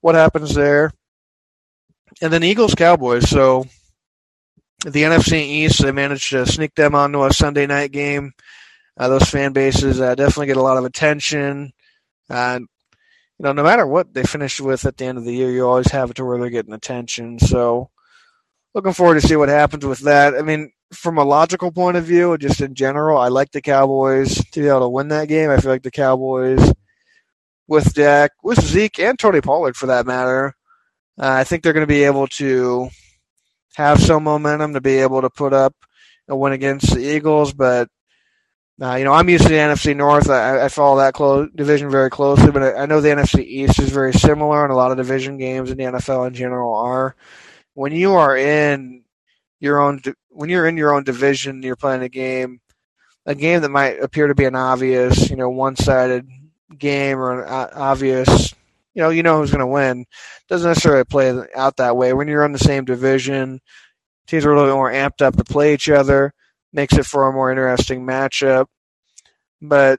what 0.00 0.14
happens 0.14 0.54
there. 0.54 0.92
And 2.20 2.32
then 2.32 2.42
Eagles 2.42 2.74
Cowboys. 2.74 3.28
So 3.28 3.66
the 4.84 5.02
NFC 5.02 5.38
East, 5.42 5.82
they 5.82 5.92
managed 5.92 6.30
to 6.30 6.46
sneak 6.46 6.74
them 6.74 6.94
onto 6.94 7.24
a 7.24 7.32
Sunday 7.32 7.66
night 7.66 7.92
game. 7.92 8.32
Uh, 8.98 9.08
those 9.08 9.28
fan 9.28 9.52
bases 9.52 10.00
uh, 10.00 10.14
definitely 10.14 10.46
get 10.46 10.56
a 10.56 10.62
lot 10.62 10.78
of 10.78 10.84
attention. 10.84 11.72
Uh, 12.28 12.60
you 13.38 13.44
know, 13.44 13.52
no 13.52 13.62
matter 13.62 13.86
what 13.86 14.14
they 14.14 14.22
finish 14.22 14.60
with 14.60 14.86
at 14.86 14.96
the 14.96 15.04
end 15.04 15.18
of 15.18 15.24
the 15.24 15.34
year, 15.34 15.50
you 15.50 15.66
always 15.66 15.90
have 15.90 16.10
it 16.10 16.14
to 16.16 16.24
where 16.24 16.38
they're 16.38 16.50
getting 16.50 16.72
attention. 16.72 17.38
So, 17.38 17.90
looking 18.74 18.92
forward 18.92 19.20
to 19.20 19.26
see 19.26 19.36
what 19.36 19.48
happens 19.48 19.84
with 19.84 20.00
that. 20.00 20.34
I 20.34 20.42
mean, 20.42 20.72
from 20.92 21.18
a 21.18 21.24
logical 21.24 21.72
point 21.72 21.96
of 21.96 22.04
view, 22.04 22.36
just 22.38 22.60
in 22.60 22.74
general, 22.74 23.18
I 23.18 23.28
like 23.28 23.50
the 23.52 23.60
Cowboys 23.60 24.36
to 24.52 24.60
be 24.60 24.68
able 24.68 24.80
to 24.80 24.88
win 24.88 25.08
that 25.08 25.28
game. 25.28 25.50
I 25.50 25.58
feel 25.58 25.70
like 25.70 25.82
the 25.82 25.90
Cowboys, 25.90 26.72
with 27.68 27.94
Dak, 27.94 28.32
with 28.42 28.60
Zeke, 28.62 29.00
and 29.00 29.18
Tony 29.18 29.40
Pollard 29.40 29.76
for 29.76 29.86
that 29.86 30.06
matter, 30.06 30.54
uh, 31.18 31.28
I 31.28 31.44
think 31.44 31.62
they're 31.62 31.72
going 31.72 31.82
to 31.82 31.86
be 31.86 32.04
able 32.04 32.26
to 32.28 32.88
have 33.74 34.00
some 34.00 34.24
momentum 34.24 34.74
to 34.74 34.80
be 34.80 34.98
able 34.98 35.22
to 35.22 35.30
put 35.30 35.52
up 35.52 35.74
a 36.28 36.36
win 36.36 36.52
against 36.52 36.94
the 36.94 37.00
Eagles. 37.00 37.52
But 37.52 37.88
uh, 38.80 38.94
you 38.94 39.04
know, 39.04 39.14
I'm 39.14 39.28
used 39.28 39.44
to 39.44 39.48
the 39.48 39.54
NFC 39.54 39.96
North. 39.96 40.28
I, 40.28 40.64
I 40.64 40.68
follow 40.68 40.98
that 40.98 41.50
division 41.56 41.90
very 41.90 42.10
closely, 42.10 42.50
but 42.50 42.62
I, 42.62 42.82
I 42.82 42.86
know 42.86 43.00
the 43.00 43.08
NFC 43.08 43.42
East 43.42 43.78
is 43.78 43.90
very 43.90 44.12
similar, 44.12 44.64
and 44.64 44.72
a 44.72 44.76
lot 44.76 44.90
of 44.90 44.98
division 44.98 45.38
games 45.38 45.70
in 45.70 45.78
the 45.78 45.84
NFL 45.84 46.26
in 46.26 46.34
general 46.34 46.74
are. 46.74 47.16
When 47.72 47.92
you 47.92 48.14
are 48.14 48.36
in 48.36 49.04
your 49.60 49.80
own 49.80 50.00
when 50.30 50.50
you're 50.50 50.66
in 50.66 50.76
your 50.76 50.94
own 50.94 51.04
division, 51.04 51.62
you're 51.62 51.76
playing 51.76 52.02
a 52.02 52.08
game, 52.08 52.60
a 53.24 53.34
game 53.34 53.62
that 53.62 53.70
might 53.70 54.02
appear 54.02 54.26
to 54.26 54.34
be 54.34 54.44
an 54.44 54.54
obvious, 54.54 55.30
you 55.30 55.36
know, 55.36 55.48
one-sided 55.48 56.28
game 56.78 57.18
or 57.18 57.42
an 57.42 57.70
obvious, 57.74 58.54
you 58.94 59.02
know, 59.02 59.10
you 59.10 59.22
know 59.22 59.38
who's 59.38 59.50
going 59.50 59.60
to 59.60 59.66
win. 59.66 60.04
Doesn't 60.48 60.68
necessarily 60.68 61.04
play 61.04 61.38
out 61.54 61.76
that 61.76 61.96
way. 61.96 62.12
When 62.12 62.28
you're 62.28 62.44
in 62.44 62.52
the 62.52 62.58
same 62.58 62.84
division, 62.84 63.60
teams 64.26 64.44
are 64.44 64.52
a 64.52 64.54
little 64.54 64.70
bit 64.70 64.76
more 64.76 64.92
amped 64.92 65.22
up 65.22 65.36
to 65.36 65.44
play 65.44 65.72
each 65.72 65.88
other. 65.88 66.34
Makes 66.76 66.98
it 66.98 67.06
for 67.06 67.26
a 67.26 67.32
more 67.32 67.50
interesting 67.50 68.06
matchup. 68.06 68.66
But 69.62 69.98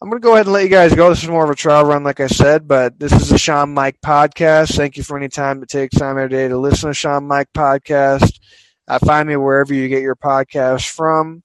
I'm 0.00 0.08
going 0.08 0.20
to 0.20 0.26
go 0.26 0.32
ahead 0.32 0.46
and 0.46 0.54
let 0.54 0.64
you 0.64 0.70
guys 0.70 0.94
go. 0.94 1.10
This 1.10 1.22
is 1.22 1.28
more 1.28 1.44
of 1.44 1.50
a 1.50 1.54
trial 1.54 1.84
run, 1.84 2.02
like 2.02 2.18
I 2.18 2.28
said, 2.28 2.66
but 2.66 2.98
this 2.98 3.12
is 3.12 3.28
the 3.28 3.36
Sean 3.36 3.74
Mike 3.74 4.00
podcast. 4.04 4.74
Thank 4.74 4.96
you 4.96 5.02
for 5.02 5.18
any 5.18 5.28
time 5.28 5.62
it 5.62 5.68
takes 5.68 5.96
time 5.96 6.16
every 6.16 6.30
day 6.30 6.48
to 6.48 6.56
listen 6.56 6.88
to 6.88 6.94
Sean 6.94 7.28
Mike 7.28 7.50
podcast. 7.54 8.40
Uh, 8.88 8.98
find 9.00 9.28
me 9.28 9.36
wherever 9.36 9.74
you 9.74 9.88
get 9.88 10.02
your 10.02 10.16
podcast 10.16 10.88
from. 10.88 11.42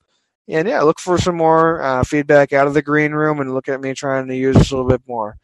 And 0.47 0.65
yeah, 0.65 0.81
look 0.81 1.01
for 1.01 1.17
some 1.17 1.35
more 1.35 1.81
uh, 1.81 2.03
feedback 2.05 2.53
out 2.53 2.67
of 2.67 2.73
the 2.73 2.81
green 2.81 3.11
room 3.11 3.41
and 3.41 3.53
look 3.53 3.67
at 3.67 3.81
me 3.81 3.93
trying 3.93 4.27
to 4.27 4.35
use 4.35 4.55
this 4.55 4.71
a 4.71 4.77
little 4.77 4.89
bit 4.89 5.01
more. 5.05 5.37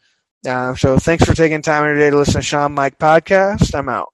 Uh, 0.48 0.76
so 0.76 0.98
thanks 0.98 1.26
for 1.26 1.36
taking 1.36 1.62
time 1.62 1.84
today 1.84 2.10
to 2.10 2.18
listen 2.18 2.36
to 2.36 2.42
Sean 2.42 2.74
Mike 2.74 2.98
podcast. 2.98 3.76
I'm 3.78 3.90
out. 3.90 4.13